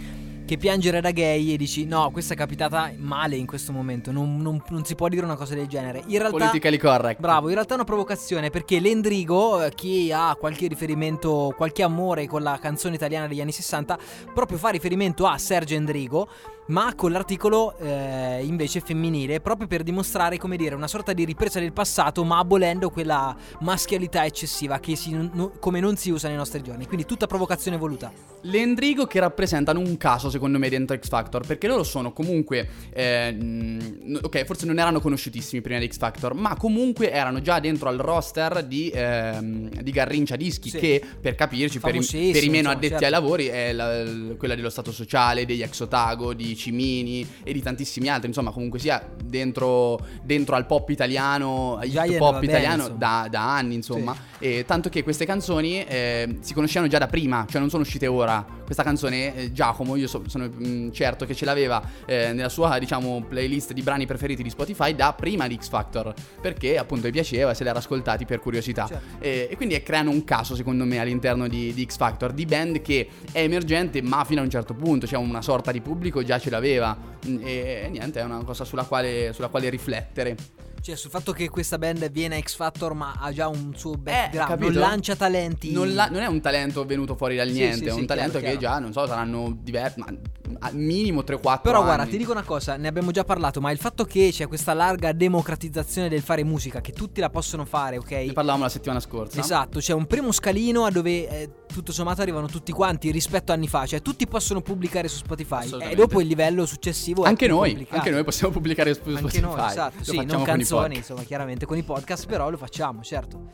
che 0.45 0.57
piangere 0.57 1.01
da 1.01 1.11
gay 1.11 1.53
e 1.53 1.57
dici 1.57 1.85
no, 1.85 2.11
questa 2.11 2.33
è 2.33 2.37
capitata 2.37 2.91
male 2.97 3.35
in 3.35 3.45
questo 3.45 3.71
momento, 3.71 4.11
non, 4.11 4.37
non- 4.37 4.61
non 4.69 4.85
si 4.85 4.95
può 4.95 5.07
dire 5.09 5.25
una 5.25 5.35
cosa 5.35 5.55
del 5.55 5.67
genere. 5.67 6.03
In 6.07 6.19
realtà... 6.19 6.37
Politically 6.37 6.77
correct. 6.77 7.19
Bravo, 7.19 7.47
in 7.47 7.53
realtà 7.55 7.73
è 7.73 7.75
una 7.75 7.83
provocazione 7.85 8.49
perché 8.49 8.79
l'Endrigo, 8.79 9.63
eh, 9.63 9.71
chi 9.73 10.11
ha 10.11 10.35
qualche 10.39 10.67
riferimento, 10.67 11.53
qualche 11.57 11.83
amore 11.83 12.27
con 12.27 12.43
la 12.43 12.57
canzone 12.61 12.95
italiana 12.95 13.27
degli 13.27 13.41
anni 13.41 13.51
60, 13.51 13.97
proprio 14.33 14.57
fa 14.57 14.69
riferimento 14.69 15.25
a 15.25 15.37
Sergio 15.37 15.75
Endrigo, 15.75 16.27
ma 16.67 16.95
con 16.95 17.11
l'articolo 17.11 17.77
eh, 17.77 18.41
invece 18.43 18.79
femminile, 18.79 19.39
proprio 19.39 19.67
per 19.67 19.83
dimostrare, 19.83 20.37
come 20.37 20.57
dire, 20.57 20.73
una 20.73 20.87
sorta 20.87 21.13
di 21.13 21.23
ripresa 21.23 21.59
del 21.59 21.73
passato, 21.73 22.23
ma 22.23 22.39
abolendo 22.39 22.89
quella 22.89 23.35
maschialità 23.59 24.25
eccessiva 24.25 24.79
che 24.79 24.95
si- 24.95 25.11
no- 25.11 25.51
come 25.59 25.79
non 25.79 25.95
si 25.95 26.09
usa 26.09 26.27
nei 26.27 26.37
nostri 26.37 26.61
giorni. 26.63 26.87
Quindi 26.87 27.05
tutta 27.05 27.27
provocazione 27.27 27.77
voluta. 27.77 28.11
L'Endrigo 28.41 29.05
che 29.05 29.19
rappresentano 29.19 29.79
un 29.79 29.95
caso 29.97 30.29
secondo 30.35 30.59
me 30.59 30.67
dentro 30.67 30.97
X 30.97 31.07
Factor 31.07 31.45
perché 31.47 31.65
loro 31.67 31.83
sono 31.83 32.11
comunque 32.11 32.67
eh, 32.93 34.17
ok 34.21 34.43
forse 34.43 34.65
non 34.65 34.79
erano 34.79 34.99
conosciutissimi 34.99 35.61
prima 35.61 35.79
di 35.79 35.87
X 35.87 35.97
Factor 35.97 36.33
ma 36.33 36.57
comunque 36.57 37.09
erano 37.09 37.41
già 37.41 37.59
dentro 37.61 37.87
al 37.87 37.97
roster 37.97 38.65
di, 38.65 38.91
ehm, 38.93 39.69
di 39.81 39.91
Garrincia 39.91 40.35
Dischi 40.35 40.69
Sì. 40.69 40.77
che 40.77 41.01
per 41.21 41.35
capirci 41.35 41.79
per 41.79 41.95
i, 41.95 42.05
per 42.33 42.43
i 42.43 42.49
meno 42.49 42.69
addetti 42.69 42.89
certo. 42.89 43.05
ai 43.05 43.11
lavori 43.11 43.45
è 43.47 43.71
la- 43.71 44.03
quella 44.37 44.55
dello 44.55 44.69
Stato 44.69 44.91
Sociale 44.91 45.45
degli 45.45 45.61
Exotago 45.61 46.33
di 46.33 46.53
Cimini 46.55 47.25
e 47.43 47.53
di 47.53 47.61
tantissimi 47.61 48.09
altri. 48.09 48.27
Insomma 48.27 48.51
comunque 48.51 48.79
sia 48.79 49.01
dentro, 49.23 49.99
dentro 50.23 50.55
al 50.55 50.65
pop 50.65 50.89
italiano 50.89 51.79
gli 51.83 51.97
pop 52.17 52.39
bene, 52.39 52.45
italiano 52.45 52.89
da, 52.89 53.27
da 53.29 53.55
anni 53.55 53.75
insomma. 53.75 54.15
E 54.39 54.65
tanto 54.65 54.89
che 54.89 55.03
queste 55.03 55.25
canzoni 55.25 55.83
eh, 55.85 56.37
si 56.41 56.53
conoscevano 56.53 56.89
già 56.91 56.97
da 56.97 57.07
prima 57.07 57.45
cioè 57.49 57.59
non 57.61 57.69
sono 57.69 57.83
uscite 57.83 58.07
ora. 58.07 58.45
Questa 58.65 58.83
canzone 58.83 59.35
eh, 59.35 59.51
Giacomo 59.53 59.95
io 59.95 60.07
so- 60.07 60.23
sono 60.27 60.47
mm, 60.47 60.91
certo 60.91 61.25
che 61.25 61.35
ce 61.35 61.45
l'aveva 61.45 61.81
eh, 62.05 62.33
nella 62.33 62.49
sua 62.49 62.77
diciamo 62.79 63.23
playlist 63.27 63.73
di 63.73 63.81
brani 63.81 64.05
preferiti 64.05 64.43
di 64.43 64.49
Spotify 64.49 64.95
da 64.95 65.13
prima 65.13 65.47
di 65.47 65.57
X 65.59 65.69
Factor 65.69 66.13
perché 66.41 66.77
appunto 66.77 67.07
gli 67.07 67.11
piaceva 67.11 67.51
e 67.51 67.55
se 67.55 67.63
l'era 67.63 67.79
ascoltati 67.79 68.25
per 68.25 68.39
curiosità. 68.39 68.87
Certo. 68.87 69.23
e, 69.23 69.47
e 69.49 69.55
quindi 69.55 69.81
creano 69.81 70.11
un 70.11 70.23
caso 70.23 70.55
secondo 70.55 70.85
me 70.85 70.99
all'interno 70.99 71.47
di, 71.47 71.73
di 71.73 71.85
X 71.85 71.97
Factor 71.97 72.31
di 72.33 72.45
band 72.45 72.81
che 72.81 73.07
è 73.31 73.41
emergente 73.41 74.01
ma 74.01 74.23
fino 74.23 74.41
a 74.41 74.43
un 74.43 74.49
certo 74.49 74.73
punto 74.73 75.07
cioè 75.07 75.19
una 75.19 75.41
sorta 75.41 75.71
di 75.71 75.81
pubblico 75.81 76.23
già 76.23 76.39
ce 76.39 76.49
l'aveva. 76.49 76.97
Mm, 77.27 77.37
e, 77.41 77.81
e 77.85 77.89
niente 77.89 78.19
è 78.19 78.23
una 78.23 78.43
cosa 78.43 78.63
sulla 78.63 78.83
quale, 78.83 79.31
sulla 79.33 79.47
quale 79.47 79.69
riflettere 79.69 80.35
Cioè, 80.85 80.95
sul 80.95 81.09
fatto 81.09 81.31
che 81.31 81.49
questa 81.49 81.79
band 81.79 82.11
viene 82.11 82.35
a 82.35 82.39
X 82.39 82.53
Factor, 82.57 82.93
ma 82.93 83.15
ha 83.19 83.31
già 83.33 83.47
un 83.47 83.73
suo 83.75 83.93
background, 83.97 84.51
Eh, 84.61 84.65
non 84.65 84.73
lancia 84.73 85.15
talenti. 85.15 85.71
Non, 85.71 85.91
la- 85.95 86.09
non 86.11 86.21
è 86.21 86.27
un 86.27 86.39
talento 86.41 86.85
venuto 86.85 87.15
fuori 87.15 87.35
dal 87.35 87.47
Sì, 87.47 87.53
niente, 87.55 87.77
sì, 87.77 87.85
è 87.85 87.91
sì, 87.91 87.99
un 88.01 88.05
talento 88.05 88.37
chiaro, 88.37 88.53
che 88.53 88.59
già, 88.61 88.77
non 88.77 88.91
so, 88.93 89.07
saranno 89.07 89.57
diversi, 89.63 89.99
ma 90.01 90.05
minimo 90.73 91.21
3-4 91.21 91.61
Però 91.61 91.77
anni. 91.77 91.85
guarda, 91.85 92.05
ti 92.05 92.17
dico 92.17 92.31
una 92.31 92.43
cosa, 92.43 92.75
ne 92.77 92.87
abbiamo 92.87 93.11
già 93.11 93.23
parlato, 93.23 93.61
ma 93.61 93.71
il 93.71 93.77
fatto 93.77 94.05
che 94.05 94.29
c'è 94.31 94.47
questa 94.47 94.73
larga 94.73 95.11
democratizzazione 95.11 96.09
del 96.09 96.21
fare 96.21 96.43
musica, 96.43 96.81
che 96.81 96.91
tutti 96.91 97.19
la 97.21 97.29
possono 97.29 97.65
fare, 97.65 97.97
ok? 97.97 98.11
Ne 98.11 98.33
parlavamo 98.33 98.63
la 98.63 98.69
settimana 98.69 98.99
scorsa. 98.99 99.39
Esatto, 99.39 99.79
c'è 99.79 99.93
un 99.93 100.05
primo 100.07 100.31
scalino 100.31 100.85
a 100.85 100.91
dove 100.91 101.27
eh, 101.27 101.49
tutto 101.67 101.91
sommato 101.91 102.21
arrivano 102.21 102.47
tutti 102.47 102.71
quanti 102.71 103.11
rispetto 103.11 103.51
a 103.51 103.55
anni 103.55 103.67
fa, 103.67 103.85
cioè 103.85 104.01
tutti 104.01 104.27
possono 104.27 104.61
pubblicare 104.61 105.07
su 105.07 105.17
Spotify 105.17 105.69
e 105.89 105.95
dopo 105.95 106.21
il 106.21 106.27
livello 106.27 106.65
successivo 106.65 107.23
Anche 107.23 107.47
noi, 107.47 107.69
complicato. 107.69 107.97
anche 107.97 108.11
noi 108.11 108.23
possiamo 108.23 108.53
pubblicare 108.53 108.93
su 108.93 109.01
Anche 109.05 109.17
Spotify. 109.19 109.41
noi, 109.41 109.67
esatto, 109.69 109.95
Lo 109.97 110.03
sì, 110.03 110.25
non 110.25 110.43
canzoni, 110.43 110.95
insomma, 110.97 111.23
chiaramente 111.23 111.65
con 111.65 111.77
i 111.77 111.83
podcast, 111.83 112.25
però 112.27 112.49
lo 112.49 112.57
facciamo, 112.57 113.01
certo. 113.03 113.49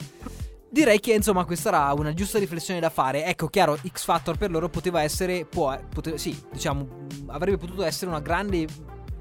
Direi 0.71 1.01
che 1.01 1.11
insomma 1.11 1.43
questa 1.43 1.67
era 1.67 1.93
una 1.93 2.13
giusta 2.13 2.39
riflessione 2.39 2.79
da 2.79 2.89
fare. 2.89 3.25
Ecco, 3.25 3.47
chiaro, 3.47 3.77
X 3.85 4.05
Factor 4.05 4.37
per 4.37 4.51
loro 4.51 4.69
poteva 4.69 5.01
essere, 5.01 5.43
può, 5.43 5.77
pote- 5.93 6.17
sì, 6.17 6.41
diciamo, 6.49 6.87
avrebbe 7.27 7.57
potuto 7.57 7.83
essere 7.83 8.09
una 8.09 8.21
grande 8.21 8.65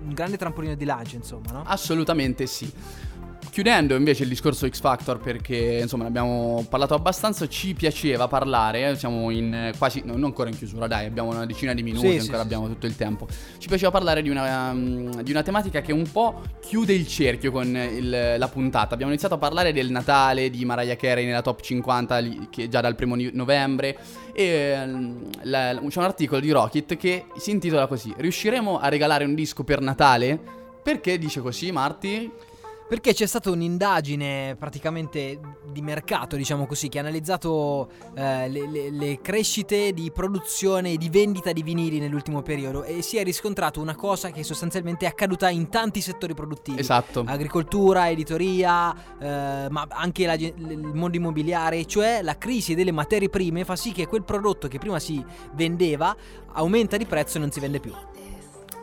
un 0.02 0.14
grande 0.14 0.36
trampolino 0.36 0.74
di 0.74 0.84
lancio, 0.84 1.16
insomma, 1.16 1.50
no? 1.52 1.62
Assolutamente 1.66 2.46
sì. 2.46 2.72
Chiudendo 3.50 3.96
invece 3.96 4.22
il 4.22 4.28
discorso 4.28 4.68
X 4.68 4.78
Factor 4.80 5.18
perché 5.18 5.80
insomma 5.82 6.04
ne 6.04 6.08
abbiamo 6.10 6.64
parlato 6.70 6.94
abbastanza, 6.94 7.48
ci 7.48 7.74
piaceva 7.74 8.28
parlare, 8.28 8.90
eh, 8.90 8.96
siamo 8.96 9.28
in 9.30 9.52
eh, 9.52 9.72
quasi, 9.76 10.02
no, 10.04 10.12
non 10.12 10.24
ancora 10.26 10.48
in 10.50 10.56
chiusura 10.56 10.86
dai, 10.86 11.06
abbiamo 11.06 11.30
una 11.30 11.44
decina 11.46 11.74
di 11.74 11.82
minuti, 11.82 12.10
Sì, 12.12 12.18
ancora 12.18 12.38
sì, 12.38 12.44
abbiamo 12.44 12.68
tutto 12.68 12.86
il 12.86 12.94
tempo. 12.94 13.26
Ci 13.58 13.66
piaceva 13.66 13.90
parlare 13.90 14.22
di 14.22 14.28
una, 14.30 14.70
um, 14.70 15.20
di 15.22 15.32
una 15.32 15.42
tematica 15.42 15.80
che 15.80 15.92
un 15.92 16.08
po' 16.10 16.42
chiude 16.60 16.92
il 16.94 17.08
cerchio 17.08 17.50
con 17.50 17.66
il- 17.76 18.36
la 18.38 18.48
puntata. 18.48 18.94
Abbiamo 18.94 19.10
iniziato 19.10 19.34
a 19.34 19.38
parlare 19.38 19.72
del 19.72 19.90
Natale, 19.90 20.48
di 20.48 20.64
Mariah 20.64 20.94
Carey 20.96 21.26
nella 21.26 21.42
top 21.42 21.60
50 21.60 22.18
lì- 22.18 22.46
che 22.50 22.68
già 22.68 22.80
dal 22.80 22.94
primo 22.94 23.16
novembre 23.32 23.98
e 24.32 24.80
um, 24.80 25.28
la- 25.42 25.74
c'è 25.88 25.98
un 25.98 26.04
articolo 26.04 26.40
di 26.40 26.52
Rocket 26.52 26.96
che 26.96 27.24
si 27.36 27.50
intitola 27.50 27.88
così, 27.88 28.14
riusciremo 28.16 28.78
a 28.78 28.88
regalare 28.88 29.24
un 29.24 29.34
disco 29.34 29.64
per 29.64 29.80
Natale? 29.80 30.38
Perché 30.82 31.18
dice 31.18 31.40
così 31.40 31.72
Marti? 31.72 32.30
Perché 32.90 33.14
c'è 33.14 33.26
stata 33.26 33.52
un'indagine 33.52 34.56
praticamente 34.58 35.38
di 35.70 35.80
mercato, 35.80 36.34
diciamo 36.34 36.66
così, 36.66 36.88
che 36.88 36.98
ha 36.98 37.02
analizzato 37.02 37.88
eh, 38.16 38.48
le, 38.48 38.68
le- 38.68 38.90
le 38.90 39.20
crescite 39.20 39.92
di 39.92 40.10
produzione 40.10 40.94
e 40.94 40.96
di 40.96 41.08
vendita 41.08 41.52
di 41.52 41.62
vinili 41.62 42.00
nell'ultimo 42.00 42.42
periodo 42.42 42.82
e 42.82 43.00
si 43.02 43.16
è 43.16 43.22
riscontrato 43.22 43.80
una 43.80 43.94
cosa 43.94 44.32
che 44.32 44.42
sostanzialmente 44.42 45.06
è 45.06 45.08
accaduta 45.08 45.48
in 45.50 45.68
tanti 45.68 46.00
settori 46.00 46.34
produttivi. 46.34 46.80
Esatto. 46.80 47.22
Agricoltura, 47.24 48.10
editoria, 48.10 48.92
eh, 49.20 49.68
ma 49.70 49.86
anche 49.88 50.26
la 50.26 50.34
il 50.34 50.90
mondo 50.92 51.16
immobiliare, 51.16 51.86
cioè 51.86 52.22
la 52.22 52.36
crisi 52.38 52.74
delle 52.74 52.90
materie 52.90 53.28
prime 53.28 53.64
fa 53.64 53.76
sì 53.76 53.92
che 53.92 54.08
quel 54.08 54.24
prodotto 54.24 54.66
che 54.66 54.78
prima 54.78 54.98
si 54.98 55.24
vendeva 55.52 56.16
aumenta 56.54 56.96
di 56.96 57.06
prezzo 57.06 57.36
e 57.36 57.40
non 57.40 57.52
si 57.52 57.60
vende 57.60 57.78
più. 57.78 57.94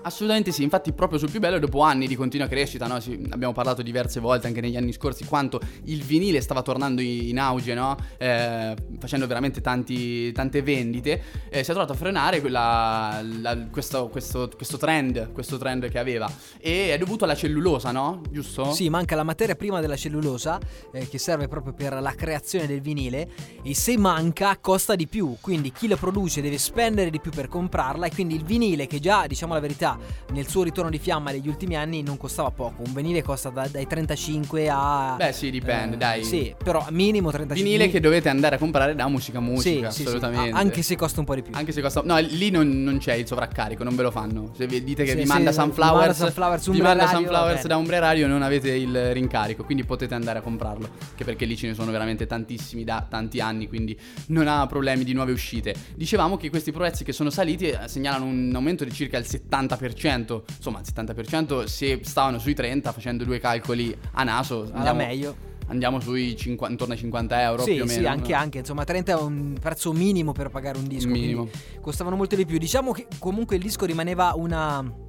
Assolutamente 0.08 0.54
sì, 0.54 0.63
infatti 0.63 0.93
proprio 0.93 1.20
sul 1.20 1.30
più 1.30 1.41
bello 1.41 1.60
dopo 1.60 1.82
anni 1.82 2.08
di 2.08 2.15
continua 2.15 2.48
crescita, 2.48 2.88
no? 2.88 3.02
Sì, 3.02 3.28
abbiamo 3.30 3.52
parlato 3.52 3.82
diverse 3.82 4.22
volte 4.22 4.48
anche 4.48 4.62
negli 4.62 4.78
anni 4.78 4.93
scorsi 4.93 5.26
quanto 5.26 5.60
il 5.84 6.02
vinile 6.02 6.39
stava 6.39 6.62
tornando 6.62 7.02
in 7.02 7.38
auge, 7.38 7.74
no? 7.74 7.98
Eh, 8.17 8.74
facendo 9.00 9.28
veramente 9.28 9.60
tanti- 9.60 10.32
tante 10.32 10.62
vendite, 10.62 11.22
eh, 11.50 11.62
si 11.62 11.72
è 11.72 11.74
trovato 11.74 11.91
a 11.91 11.96
frenare 11.98 12.39
quella- 12.39 13.22
la- 13.41 13.58
questo, 13.70 14.08
questo- 14.08 14.50
questo 14.56 14.78
trend, 14.78 15.34
questo 15.34 15.58
trend 15.58 15.89
che 15.89 16.00
aveva 16.00 16.32
e 16.58 16.93
è 16.93 16.98
dovuto 16.98 17.26
alla 17.26 17.36
cellulosa, 17.36 17.91
no? 17.91 18.22
Giusto? 18.32 18.72
Sì, 18.72 18.88
manca 18.88 19.13
la 19.17 19.24
materia 19.24 19.56
prima 19.56 19.82
della 19.82 19.98
cellulosa 19.98 20.58
eh, 20.93 21.10
che 21.10 21.17
serve 21.17 21.50
proprio 21.50 21.74
per 21.74 22.00
la 22.02 22.13
creazione 22.13 22.65
del 22.65 22.80
vinile 22.80 23.30
e 23.62 23.76
se 23.76 23.98
manca 23.98 24.58
costa 24.62 24.96
di 24.96 25.06
più, 25.08 25.36
quindi 25.41 25.74
chi 25.74 25.89
lo 25.89 25.98
produce 25.98 26.39
deve 26.41 26.58
spendere 26.58 27.10
di 27.10 27.20
più 27.20 27.32
per 27.32 27.50
comprarla 27.50 28.06
e 28.06 28.12
quindi 28.13 28.36
il 28.36 28.46
vinile 28.46 28.88
che 28.88 29.02
già, 29.02 29.28
diciamo 29.28 29.54
la 29.54 29.60
verità, 29.60 29.96
nel 30.31 30.47
suo 30.47 30.63
ritorno 30.63 30.89
di 30.89 30.97
fiamma 30.99 31.31
negli 31.31 31.47
ultimi 31.47 31.75
anni 31.75 32.01
non 32.01 32.17
costava 32.17 32.51
poco, 32.51 32.81
un 32.86 32.93
vinile 32.93 33.21
costa 33.23 33.49
da- 33.49 33.67
dai 33.67 33.88
35 33.88 34.69
a... 34.69 35.15
Beh 35.17 35.31
sì, 35.31 35.49
dipende, 35.51 35.95
eh, 35.95 35.97
dai. 35.99 36.23
Sì, 36.23 36.53
però 36.62 36.86
minimo 36.89 37.31
35. 37.31 37.69
Vinile 37.71 37.89
che 37.91 37.99
dovete 37.99 38.29
andare 38.29 38.55
a 38.55 38.57
comprare 38.57 38.95
da 38.95 39.07
musica 39.07 39.39
musica, 39.39 39.89
Sì, 39.89 39.95
sì, 39.97 40.01
sì, 40.01 40.07
assolutamente. 40.07 40.55
a- 40.55 40.60
anche 40.60 40.81
se 40.81 40.95
costa 40.95 41.19
un 41.19 41.25
po' 41.25 41.36
di 41.36 41.41
più. 41.41 41.53
Anche 41.55 41.71
se 41.71 41.81
costa. 41.81 42.01
No, 42.03 42.17
lì 42.17 42.49
non, 42.49 42.83
non 42.83 42.97
c'è 42.97 43.13
il 43.13 43.25
sovraccarico, 43.27 43.83
non 43.83 43.95
ve 43.95 44.03
lo 44.03 44.12
fanno. 44.12 44.51
Se 44.55 44.67
vi 44.67 44.83
dite 44.83 45.03
che 45.03 45.12
Sì, 45.12 45.15
vi 45.17 45.21
sì, 45.23 45.27
manda 45.27 45.51
Sunflowers, 45.51 46.17
Sunflowers, 46.17 46.69
vi 46.71 46.81
manda 46.81 47.07
Sunflowers 47.07 47.65
da 47.65 47.77
Umbra 47.77 47.99
Radio, 47.99 48.27
non 48.27 48.41
avete 48.41 48.71
il 48.71 49.13
rincarico. 49.13 49.63
Quindi 49.63 49.83
potete 49.83 50.13
andare 50.13 50.39
a 50.39 50.41
comprarlo. 50.41 50.89
Che 51.15 51.23
perché 51.23 51.45
lì 51.45 51.55
ce 51.55 51.67
ne 51.67 51.73
sono 51.73 51.91
veramente 51.91 52.25
tantissimi 52.25 52.83
da 52.83 53.05
tanti 53.07 53.39
anni. 53.39 53.67
Quindi 53.67 53.97
non 54.27 54.47
ha 54.47 54.65
problemi 54.67 55.03
di 55.03 55.13
nuove 55.13 55.31
uscite. 55.31 55.73
Dicevamo 55.95 56.38
che 56.38 56.49
questi 56.49 56.71
prezzi 56.71 57.03
che 57.03 57.12
sono 57.13 57.29
saliti 57.29 57.65
eh, 57.69 57.79
segnalano 57.88 58.25
un 58.25 58.51
aumento 58.53 58.83
di 58.83 58.91
circa 58.91 59.17
il 59.17 59.25
70%. 59.27 59.87
Insomma, 59.95 60.80
il 60.80 60.86
70% 60.93 61.63
se 61.65 62.00
stavano 62.04 62.39
sui 62.39 62.54
30, 62.54 62.91
facendo 62.91 63.23
due 63.23 63.39
calcoli 63.39 63.95
a 64.13 64.23
naso. 64.23 64.62
alla 64.63 64.73
andiamo- 64.76 64.97
meglio. 65.00 65.36
Andiamo 65.69 66.00
sui 66.00 66.36
50, 66.38 66.71
intorno 66.71 66.93
ai 66.93 67.00
50 67.00 67.41
euro 67.41 67.63
Sì, 67.63 67.73
più 67.73 67.84
o 67.84 67.86
meno. 67.86 68.00
sì, 68.00 68.06
anche, 68.06 68.34
anche, 68.34 68.58
insomma 68.60 68.86
30 68.86 69.12
è 69.12 69.15
un 69.21 69.58
prezzo 69.60 69.91
minimo 69.91 70.32
per 70.32 70.50
pagare 70.50 70.78
un 70.78 70.88
disco, 70.88 71.10
Minimo. 71.10 71.50
costavano 71.82 72.15
molto 72.15 72.38
di 72.38 72.45
più. 72.45 72.58
Diciamo 72.58 72.93
che 72.93 73.08
comunque 73.19 73.58
il 73.58 73.62
disco 73.62 73.86
rimaneva 73.86 74.32
una 74.36 75.06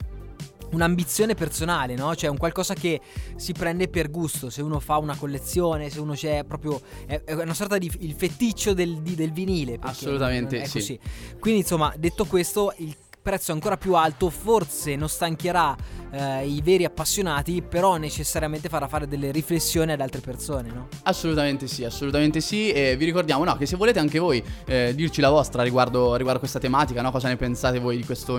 un'ambizione 0.71 1.35
personale, 1.35 1.95
no? 1.95 2.15
Cioè 2.15 2.29
un 2.29 2.37
qualcosa 2.37 2.75
che 2.75 3.01
si 3.37 3.53
prende 3.53 3.89
per 3.89 4.11
gusto, 4.11 4.51
se 4.51 4.63
uno 4.63 4.81
fa 4.81 4.99
una 4.99 5.17
collezione, 5.17 5.91
se 5.91 6.01
uno 6.01 6.13
c'è 6.15 6.45
proprio 6.45 6.81
è, 7.07 7.23
una 7.33 7.55
sorta 7.55 7.79
di 7.79 7.91
il 8.01 8.13
feticcio 8.15 8.75
del, 8.75 8.97
del 9.01 9.33
vinile, 9.33 9.79
Assolutamente 9.81 10.61
è 10.61 10.65
sì. 10.67 10.73
così. 10.73 10.99
Quindi 11.39 11.61
insomma, 11.61 11.95
detto 11.97 12.25
questo, 12.27 12.75
il 12.79 12.95
prezzo 13.29 13.53
ancora 13.53 13.77
più 13.77 13.93
alto, 13.95 14.31
forse 14.31 14.97
non 14.97 15.11
stancherà 15.11 15.77
eh, 16.11 16.47
i 16.47 16.61
veri 16.63 16.85
appassionati, 16.85 17.63
però 17.63 17.97
necessariamente 17.97 18.69
farà 18.69 18.87
fare 18.89 19.07
delle 19.07 19.31
riflessioni 19.31 19.93
ad 19.93 20.01
altre 20.01 20.21
persone, 20.21 20.71
no? 20.71 20.89
Assolutamente 21.03 21.67
sì, 21.67 21.85
assolutamente 21.85 22.41
sì. 22.41 22.71
E 22.71 22.97
vi 22.97 23.05
ricordiamo 23.05 23.45
no, 23.45 23.57
che 23.57 23.67
se 23.67 23.77
volete 23.77 23.99
anche 23.99 24.19
voi 24.19 24.43
eh, 24.67 24.93
dirci 24.95 25.21
la 25.21 25.31
vostra 25.31 25.63
riguardo, 25.63 26.15
riguardo 26.15 26.41
questa 26.41 26.59
tematica, 26.59 27.03
no? 27.03 27.11
cosa 27.11 27.29
ne 27.29 27.37
pensate 27.37 27.79
voi 27.79 27.97
di, 27.97 28.05
questo, 28.05 28.39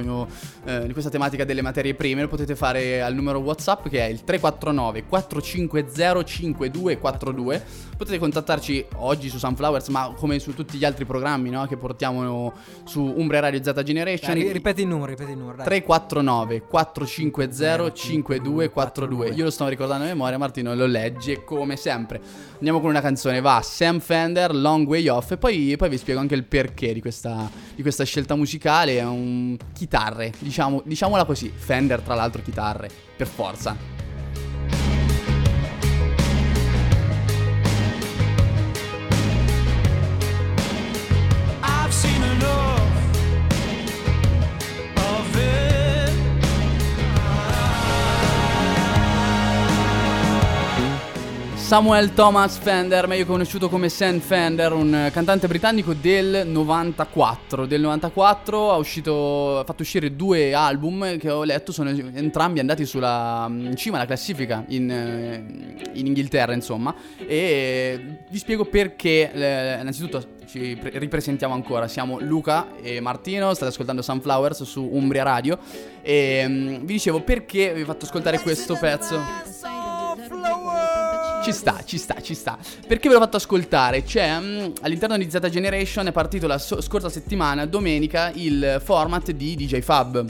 eh, 0.66 0.86
di 0.86 0.94
questa 0.94 1.10
tematica 1.10 1.44
delle 1.44 1.62
materie 1.62 1.94
prime, 1.94 2.22
lo 2.22 2.28
potete 2.28 2.56
fare 2.56 3.02
al 3.02 3.14
numero 3.14 3.40
WhatsApp 3.40 3.88
che 3.88 4.00
è 4.00 4.10
il 4.10 4.24
349 4.24 5.06
450 5.06 6.24
5242. 6.24 7.64
Potete 7.98 8.18
contattarci 8.18 8.86
oggi 8.96 9.30
su 9.30 9.38
Sunflowers, 9.38 9.90
ma 9.90 10.14
come 10.16 10.40
su 10.40 10.54
tutti 10.54 10.78
gli 10.78 10.86
altri 10.86 11.06
programmi 11.06 11.50
no? 11.50 11.66
che 11.66 11.76
portiamo 11.76 12.54
su 12.86 13.02
Umbria 13.04 13.42
Radio 13.42 13.62
Z 13.62 13.84
Generation. 13.84 14.34
Dai, 14.34 14.44
ri- 14.44 14.52
ripeti 14.54 14.82
il 14.82 14.88
numero, 14.88 15.08
ripeti 15.08 15.32
il 15.32 15.38
numero. 15.38 15.58
dai. 15.58 15.66
349 15.66 16.62
450 16.62 17.59
5242 17.66 19.30
Io 19.30 19.44
lo 19.44 19.50
sto 19.50 19.68
ricordando 19.68 20.04
a 20.04 20.08
memoria, 20.08 20.38
Martino 20.38 20.74
lo 20.74 20.86
legge 20.86 21.44
come 21.44 21.76
sempre. 21.76 22.22
Andiamo 22.54 22.80
con 22.80 22.90
una 22.90 23.02
canzone, 23.02 23.42
va 23.42 23.62
Sam 23.64 24.00
Fender, 24.00 24.54
Long 24.56 24.88
Way 24.88 25.08
Off 25.08 25.32
e 25.32 25.38
poi, 25.38 25.76
poi 25.78 25.90
vi 25.90 25.98
spiego 25.98 26.20
anche 26.20 26.36
il 26.36 26.46
perché 26.46 26.94
di 26.94 27.02
questa, 27.02 27.50
di 27.76 27.82
questa 27.82 28.04
scelta 28.04 28.36
musicale. 28.36 28.98
È 28.98 29.04
un 29.04 29.58
chitarre, 29.74 30.32
diciamo, 30.40 30.82
diciamola 30.86 31.26
così. 31.26 31.52
Fender, 31.54 32.02
tra 32.02 32.16
l'altro, 32.16 32.42
chitarre, 32.42 32.90
per 33.16 33.28
forza. 33.28 33.99
Samuel 51.70 52.16
Thomas 52.16 52.58
Fender, 52.58 53.06
meglio 53.06 53.28
conosciuto 53.28 53.70
come 53.70 53.90
Sam 53.90 54.20
Fender, 54.22 54.74
un 54.74 54.92
eh, 54.92 55.12
cantante 55.12 55.46
britannico 55.46 55.94
del 55.94 56.48
94. 56.48 57.68
Del 57.68 57.82
94 57.82 58.72
ha, 58.72 58.76
uscito, 58.78 59.60
ha 59.60 59.64
fatto 59.64 59.84
uscire 59.84 60.16
due 60.16 60.56
album 60.56 61.20
che 61.20 61.30
ho 61.30 61.44
letto, 61.44 61.72
sono 61.72 61.92
entrambi 61.92 62.60
andati 62.60 62.88
sulla, 62.88 63.46
in 63.52 63.76
cima 63.76 63.98
alla 63.98 64.08
classifica 64.08 64.66
in, 64.70 64.90
eh, 64.90 65.90
in 65.94 66.08
Inghilterra, 66.08 66.54
insomma. 66.54 66.92
E 67.20 68.18
vi 68.28 68.38
spiego 68.40 68.66
perché. 68.66 69.32
eh, 69.32 69.80
innanzitutto 69.80 70.38
ci 70.48 70.76
pre- 70.82 70.98
ripresentiamo 70.98 71.54
ancora, 71.54 71.88
siamo 71.88 72.18
Luca 72.20 72.78
e 72.82 73.00
Martino, 73.00 73.54
state 73.54 73.70
ascoltando 73.70 74.02
Sunflowers 74.02 74.64
su 74.64 74.90
Umbria 74.92 75.22
Radio. 75.22 75.60
E 76.02 76.46
mm, 76.48 76.76
vi 76.78 76.94
dicevo 76.94 77.22
perché 77.22 77.76
vi 77.76 77.84
ho 77.84 77.86
fatto 77.86 78.06
ascoltare 78.06 78.40
questo 78.40 78.76
pezzo. 78.76 79.22
Ci 81.42 81.54
sta, 81.54 81.82
ci 81.86 81.98
sta, 81.98 82.22
ci 82.22 82.36
sta. 82.36 82.58
Perché 82.86 83.08
ve 83.08 83.16
l'ho 83.16 83.22
fatto 83.22 83.38
ascoltare? 83.38 84.04
C'è 84.04 84.40
mm, 84.40 84.72
all'interno 84.82 85.18
di 85.18 85.30
Z 85.30 85.40
Generation 85.50 86.08
è 86.08 86.12
partito 86.12 86.48
la 86.48 86.58
so- 86.58 86.82
scorsa 86.82 87.10
settimana, 87.10 87.66
domenica, 87.66 88.32
il 88.36 88.82
format 88.84 89.32
di 89.32 89.56
DJ 89.56 89.80
Fab 89.80 90.26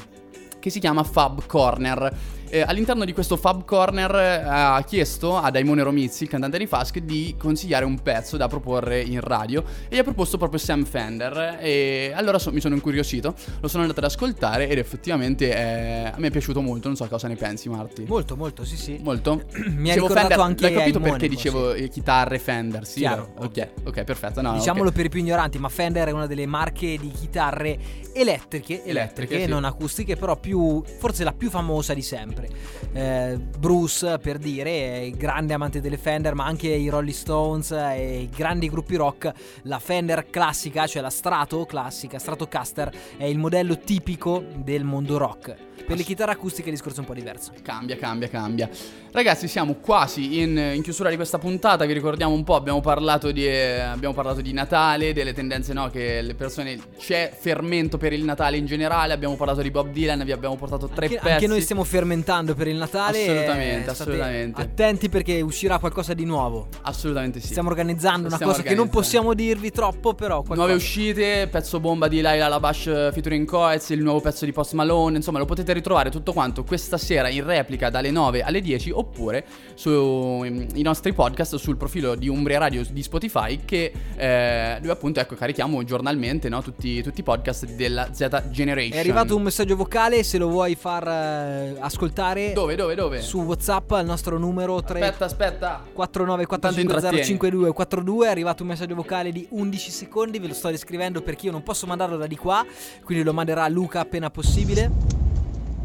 che 0.60 0.70
si 0.70 0.80
chiama 0.80 1.04
Fab 1.04 1.46
Corner. 1.46 2.16
Eh, 2.52 2.62
all'interno 2.62 3.06
di 3.06 3.14
questo 3.14 3.38
Fab 3.38 3.64
Corner 3.64 4.16
eh, 4.16 4.42
ha 4.44 4.84
chiesto 4.84 5.38
a 5.38 5.52
Daimone 5.52 5.84
Romizzi, 5.84 6.24
il 6.24 6.30
cantante 6.30 6.58
di 6.58 6.66
Fask, 6.66 6.98
di 6.98 7.36
consigliare 7.38 7.86
un 7.86 8.02
pezzo 8.02 8.38
da 8.38 8.48
proporre 8.48 9.02
in 9.02 9.20
radio 9.22 9.64
e 9.88 9.96
gli 9.96 10.00
ha 10.00 10.04
proposto 10.04 10.38
proprio 10.40 10.58
Sam 10.58 10.84
Fender 10.84 11.60
e 11.62 12.12
allora 12.16 12.40
so- 12.40 12.52
mi 12.52 12.60
sono 12.60 12.74
incuriosito, 12.74 13.36
lo 13.60 13.68
sono 13.68 13.84
andato 13.84 14.00
ad 14.00 14.08
ascoltare 14.08 14.68
ed 14.68 14.80
effettivamente 14.80 15.56
eh, 15.56 16.06
a 16.12 16.16
me 16.18 16.28
è 16.28 16.32
piaciuto 16.32 16.60
molto, 16.62 16.88
non 16.88 16.98
so 16.98 17.06
cosa 17.08 17.28
ne 17.28 17.36
pensi 17.36 17.70
Marti. 17.70 18.06
Molto, 18.08 18.36
molto, 18.36 18.66
sì, 18.66 18.78
sì. 18.78 19.00
Molto? 19.00 19.44
Mi 19.70 19.92
ha 19.92 19.94
Dicevo 19.94 20.08
ricordato 20.08 20.28
Fender, 20.28 20.40
anche 20.40 20.64
L'hai 20.64 20.74
capito 20.74 21.00
perché 21.00 21.28
forse. 21.28 21.28
dicevo 21.28 21.74
eh, 21.74 21.88
chitarre 21.88 22.40
Fender? 22.40 22.84
Sì, 22.88 23.00
Chiaro, 23.02 23.30
vero? 23.36 23.46
ok, 23.46 23.68
ok, 23.84 24.04
perfetto. 24.04 24.42
No, 24.42 24.54
Diciamolo 24.54 24.90
ok. 24.90 24.96
per 24.96 25.06
i 25.06 25.10
più 25.10 25.20
ignoranti, 25.20 25.60
ma 25.60 25.70
Fender 25.70 26.08
è 26.08 26.12
una 26.12 26.26
delle 26.26 26.48
marche 26.48 26.98
di 26.98 27.12
chitarre 27.12 27.78
elettriche, 28.12 28.84
elettriche, 28.84 28.88
Elettriche, 28.90 29.44
sì. 29.44 29.50
non 29.50 29.66
acustiche, 29.66 30.16
però 30.16 30.36
più 30.36 30.82
forse 30.98 31.24
la 31.24 31.32
più 31.34 31.52
famosa 31.52 31.94
di 31.94 32.02
sempre. 32.02 32.38
Sempre. 32.40 32.50
Eh, 32.94 33.38
Bruce, 33.38 34.18
per 34.20 34.38
dire, 34.38 35.02
è 35.02 35.10
grande 35.12 35.54
amante 35.54 35.82
delle 35.82 35.98
Fender, 35.98 36.34
ma 36.34 36.46
anche 36.46 36.70
i 36.70 36.88
Rolling 36.88 37.14
Stones 37.14 37.72
e 37.72 38.22
i 38.22 38.30
grandi 38.30 38.70
gruppi 38.70 38.96
rock. 38.96 39.32
La 39.64 39.80
Fender 39.80 40.30
classica, 40.30 40.88
cioè 40.88 41.02
la 41.02 41.10
Strato 41.10 41.66
classica, 41.66 42.18
Stratocaster, 42.18 42.92
è 43.18 43.26
il 43.26 43.38
modello 43.38 43.78
tipico 43.78 44.44
del 44.56 44.84
mondo 44.84 45.18
rock. 45.18 45.68
Per 45.86 45.98
le 45.98 46.04
chitarre 46.04 46.32
acustiche 46.32 46.70
il 46.70 46.76
discorso 46.76 46.98
è 46.98 47.02
un 47.02 47.08
po' 47.08 47.14
diverso. 47.14 47.52
Cambia, 47.64 47.98
cambia, 47.98 48.28
cambia. 48.30 48.70
Ragazzi, 49.12 49.48
siamo 49.48 49.76
quasi 49.76 50.40
in, 50.40 50.56
in 50.76 50.82
chiusura 50.84 51.10
di 51.10 51.16
questa 51.16 51.40
puntata. 51.40 51.86
Vi 51.86 51.94
ricordiamo 51.94 52.34
un 52.34 52.44
po', 52.44 52.56
abbiamo 52.56 52.80
parlato 52.80 53.32
di, 53.32 53.46
eh, 53.48 53.80
abbiamo 53.80 54.14
parlato 54.14 54.42
di 54.42 54.54
Natale, 54.54 55.14
delle 55.14 55.34
tendenze, 55.34 55.74
no? 55.74 55.90
Che 55.90 56.22
le 56.22 56.36
persone. 56.36 56.78
c'è 56.98 57.32
fermento 57.36 57.98
per 57.98 58.14
il 58.14 58.24
Natale 58.24 58.58
in 58.58 58.66
generale. 58.66 59.14
Abbiamo 59.14 59.36
parlato 59.36 59.62
di 59.62 59.72
Bob 59.72 59.90
Dylan, 59.92 60.24
vi 60.24 60.32
abbiamo 60.32 60.56
portato 60.58 60.88
tre 60.88 61.06
Anche, 61.08 61.18
pezzi. 61.20 61.32
anche 61.34 61.48
noi 61.48 61.62
stiamo 61.62 61.84
fermentando 61.84 62.54
per 62.54 62.68
il 62.68 62.76
Natale. 62.76 63.24
Assolutamente, 63.24 63.90
assolutamente. 63.90 64.62
Attenti 64.62 65.10
perché 65.10 65.42
uscirà 65.42 65.80
qualcosa 65.80 66.14
di 66.14 66.26
nuovo. 66.26 66.68
Assolutamente 66.82 67.40
sì. 67.40 67.48
Stiamo 67.48 67.70
organizzando 67.70 68.28
una 68.28 68.36
Stiamo 68.36 68.52
cosa 68.52 68.64
che 68.64 68.76
non 68.76 68.86
organizzando. 68.88 68.92
possiamo 68.92 69.34
dirvi 69.34 69.72
troppo, 69.72 70.14
però. 70.14 70.42
Qualcosa. 70.44 70.60
Nuove 70.60 70.74
uscite, 70.74 71.48
pezzo 71.50 71.80
bomba 71.80 72.08
di 72.08 72.22
Laila 72.22 72.48
Labash 72.48 72.88
eh, 72.88 73.10
featuring 73.12 73.48
Coez, 73.48 73.90
il 73.90 74.02
nuovo 74.04 74.20
pezzo 74.22 74.46
di 74.46 74.52
Post 74.52 74.74
Malone, 74.74 75.18
insomma 75.18 75.40
lo 75.40 75.46
potete 75.46 75.69
ritrovare 75.74 76.10
tutto 76.10 76.34
quanto 76.34 76.64
questa 76.64 76.98
sera 76.98 77.30
in 77.30 77.46
replica 77.46 77.90
dalle 77.90 78.12
9 78.12 78.42
alle 78.42 78.62
10 78.62 78.92
oppure 78.92 79.46
sui 79.74 80.82
nostri 80.82 81.14
podcast 81.14 81.56
sul 81.56 81.78
profilo 81.78 82.16
di 82.16 82.28
Umbria 82.28 82.60
Radio 82.60 82.84
di 82.90 83.04
Spotify 83.04 83.60
che 83.66 83.92
eh, 84.16 84.78
dove 84.80 84.92
appunto 84.92 85.20
ecco 85.20 85.36
carichiamo 85.36 85.84
giornalmente 85.84 86.50
no, 86.50 86.62
tutti, 86.62 87.02
tutti 87.02 87.22
i 87.22 87.24
podcast 87.24 87.66
della 87.66 88.10
Z 88.12 88.44
Generation. 88.50 88.98
È 88.98 89.00
arrivato 89.00 89.36
un 89.36 89.42
messaggio 89.44 89.76
vocale, 89.76 90.24
se 90.24 90.38
lo 90.38 90.48
vuoi 90.48 90.76
far 90.76 91.08
eh, 91.08 91.76
ascoltare. 91.80 92.54
Dove, 92.54 92.76
dove, 92.76 92.96
dove? 92.96 93.22
Su 93.22 93.40
WhatsApp 93.40 93.92
al 93.92 94.06
nostro 94.06 94.38
numero 94.38 94.82
3 94.82 95.02
Aspetta, 95.02 95.26
aspetta. 95.26 95.84
4945050242 95.96 98.24
è 98.24 98.28
arrivato 98.28 98.64
un 98.64 98.70
messaggio 98.70 98.96
vocale 98.96 99.32
di 99.32 99.46
11 99.50 99.92
secondi, 99.92 100.40
ve 100.40 100.48
lo 100.48 100.54
sto 100.54 100.70
descrivendo 100.70 101.22
perché 101.22 101.48
io 101.48 101.52
non 101.52 101.64
posso 101.64 101.88
mandarlo 101.88 102.18
da 102.18 102.28
di 102.28 102.36
qua, 102.36 102.66
quindi 103.04 103.24
lo 103.24 103.34
manderà 103.34 103.68
Luca 103.68 104.02
appena 104.02 104.30
possibile. 104.30 105.19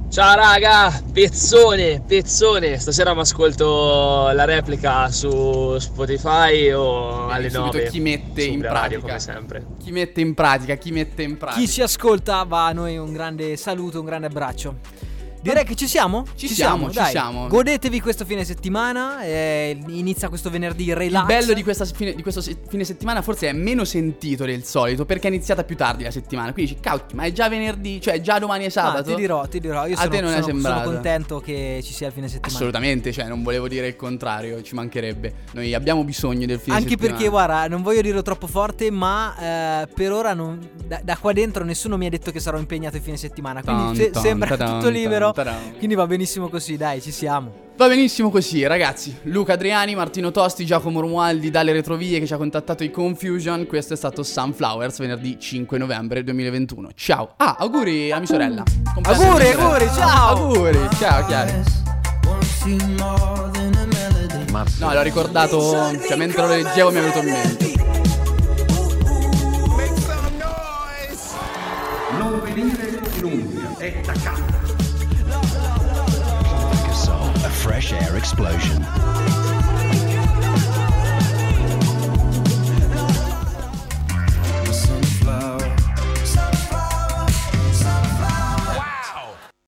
Ciao 0.09 0.37
raga, 0.37 1.03
pezzone, 1.13 2.01
pezzone. 2.07 2.79
Stasera 2.79 3.15
mi 3.15 3.21
ascolto 3.21 4.31
la 4.33 4.45
replica 4.45 5.11
su 5.11 5.77
Spotify 5.79 6.71
o 6.71 7.27
alle 7.29 7.51
subito 7.51 7.79
9. 7.79 7.89
chi 7.89 8.01
mette 8.01 8.45
in 8.45 8.61
pratica. 8.61 9.01
come 9.01 9.19
sempre. 9.19 9.67
Chi 9.83 9.91
mette 9.91 10.21
in 10.21 10.35
pratica, 10.35 10.77
chi 10.77 10.93
mette 10.93 11.23
in 11.25 11.37
pratica. 11.37 11.61
Chi 11.61 11.69
ci 11.69 11.83
ascolta 11.83 12.45
va 12.45 12.67
a 12.67 12.73
noi 12.73 12.97
un 12.97 13.13
grande 13.13 13.57
saluto, 13.57 13.99
un 13.99 14.07
grande 14.07 14.29
abbraccio. 14.29 14.77
Direi 15.45 15.65
che 15.65 15.75
ci 15.75 15.87
siamo? 15.87 16.25
Ci 16.37 16.49
siamo, 16.49 16.89
ci 16.89 16.97
dai. 16.97 17.11
siamo. 17.11 17.49
Godetevi 17.49 18.01
questo 18.01 18.25
fine 18.25 18.45
settimana. 18.45 19.23
eh, 19.25 19.79
inizia 19.89 20.31
questo 20.31 20.49
venerdì 20.49 20.95
relax. 20.95 21.21
Il 21.21 21.27
bello 21.27 21.53
di, 21.53 21.63
questa 21.63 21.85
fine, 21.85 22.15
di 22.15 22.23
questo 22.23 22.41
se- 22.41 22.57
fine 22.67 22.83
settimana 22.83 23.21
forse 23.21 23.49
è 23.51 23.53
meno 23.53 23.85
sentito 23.85 24.47
del 24.47 24.65
solito 24.65 25.05
perché 25.05 25.29
è 25.29 25.31
iniziata 25.31 25.63
più 25.63 25.77
tardi 25.77 26.03
la 26.03 26.11
settimana. 26.11 26.55
Quindi 26.55 26.73
dici, 26.73 26.83
cavolo, 26.83 27.05
ma 27.13 27.25
è 27.25 27.33
già 27.33 27.51
venerdì, 27.51 28.01
cioè 28.01 28.23
già 28.23 28.39
domani 28.39 28.65
è 28.65 28.69
Ah, 28.69 28.71
sabato. 28.71 29.03
ti 29.11 29.15
dirò, 29.17 29.47
ti 29.47 29.61
dirò. 29.61 29.87
Io 29.87 29.97
A 29.97 29.99
sono, 29.99 30.09
te 30.11 30.21
non 30.23 30.31
è 30.31 30.35
sono- 30.41 30.47
sembrato? 30.47 30.79
sono 30.81 30.93
contento 30.95 31.41
che 31.41 31.81
ci 31.85 31.93
sia 31.93 32.07
il 32.07 32.13
fine 32.15 32.29
settimana. 32.29 32.55
Assolutamente, 32.55 33.13
cioè 33.13 33.27
non 33.27 33.43
volevo 33.43 33.69
dire 33.69 33.87
il 33.89 33.97
contrario, 33.97 34.63
ci 34.63 34.75
mancherebbe. 34.75 35.35
Noi 35.53 35.75
abbiamo 35.75 36.05
bisogno 36.05 36.47
del 36.47 36.59
fine 36.59 36.77
Anche 36.77 36.89
settimana. 36.89 37.15
perché, 37.17 37.29
guarda, 37.31 37.69
non 37.69 37.83
voglio 37.83 38.01
dirlo 38.01 38.23
troppo 38.23 38.47
forte, 38.47 38.91
ma 38.91 39.83
eh, 39.83 39.89
per 39.95 40.11
ora 40.11 40.33
non- 40.33 40.59
da, 40.87 41.01
da 41.05 41.19
qua 41.19 41.35
dentro 41.35 41.65
nessuno 41.65 41.99
mi 41.99 42.07
ha 42.07 42.11
detto 42.11 42.31
che 42.31 42.41
sarò 42.41 42.57
impegnato 42.57 42.97
il 42.97 43.03
fine 43.03 43.19
settimana. 43.19 43.63
Quindi 43.63 43.83
Tan, 43.85 43.95
se- 43.97 44.11
tan, 44.11 44.23
sembra 44.23 44.49
tadan, 44.57 44.79
tutto 44.81 44.89
libero. 44.91 45.33
Quindi 45.79 45.95
va 45.95 46.07
benissimo 46.07 46.49
così, 46.49 46.77
dai, 46.77 47.01
ci 47.03 47.11
siamo. 47.11 47.63
Va 47.77 47.89
benissimo 47.89 48.31
così, 48.31 48.65
ragazzi. 48.67 49.17
Luca 49.25 49.55
Adriani, 49.55 49.97
Martino 49.97 50.31
Tosti, 50.31 50.65
Giacomo 50.65 51.01
Romualdi 51.01 51.51
dalle 51.51 51.73
retrovie 51.73 52.21
che 52.21 52.27
ci 52.27 52.33
ha 52.33 52.37
contattato 52.37 52.85
i 52.85 52.91
Confusion. 52.93 53.67
Questo 53.67 53.95
è 53.95 53.97
stato 53.97 54.23
Sunflowers 54.23 54.99
venerdì 54.99 55.39
5 55.41 55.77
novembre 55.77 56.23
2021. 56.23 56.91
Ciao. 56.95 57.35
Ah, 57.37 57.57
auguri 57.59 58.13
a 58.13 58.19
mia 58.19 58.27
sorella. 58.29 58.63
Compleanno 58.95 59.39
di 59.39 59.47
Auguri, 59.47 59.85
mia 59.85 59.93
sorella. 59.93 59.93
auguri, 59.93 59.95
ciao. 59.95 60.37
Auguri, 60.37 60.89
ciao, 60.99 61.27
Chiara. 61.27 61.63
No, 64.79 64.93
l'ho 64.93 65.03
ricordato, 65.03 65.59
cioè 66.07 66.17
mentre 66.17 66.43
lo 66.43 66.49
leggevo 66.49 66.91
mi 66.93 66.99
è 66.99 67.01
venuto 67.01 67.19
in 67.19 67.25
mente. 67.25 67.73
Non 72.19 72.41
venire 72.45 73.01
in 73.17 73.25
Umbria, 73.25 73.75
è 73.79 74.01
da 74.05 74.13
fresh 77.85 78.03
air 78.03 78.17
explosion. 78.17 79.64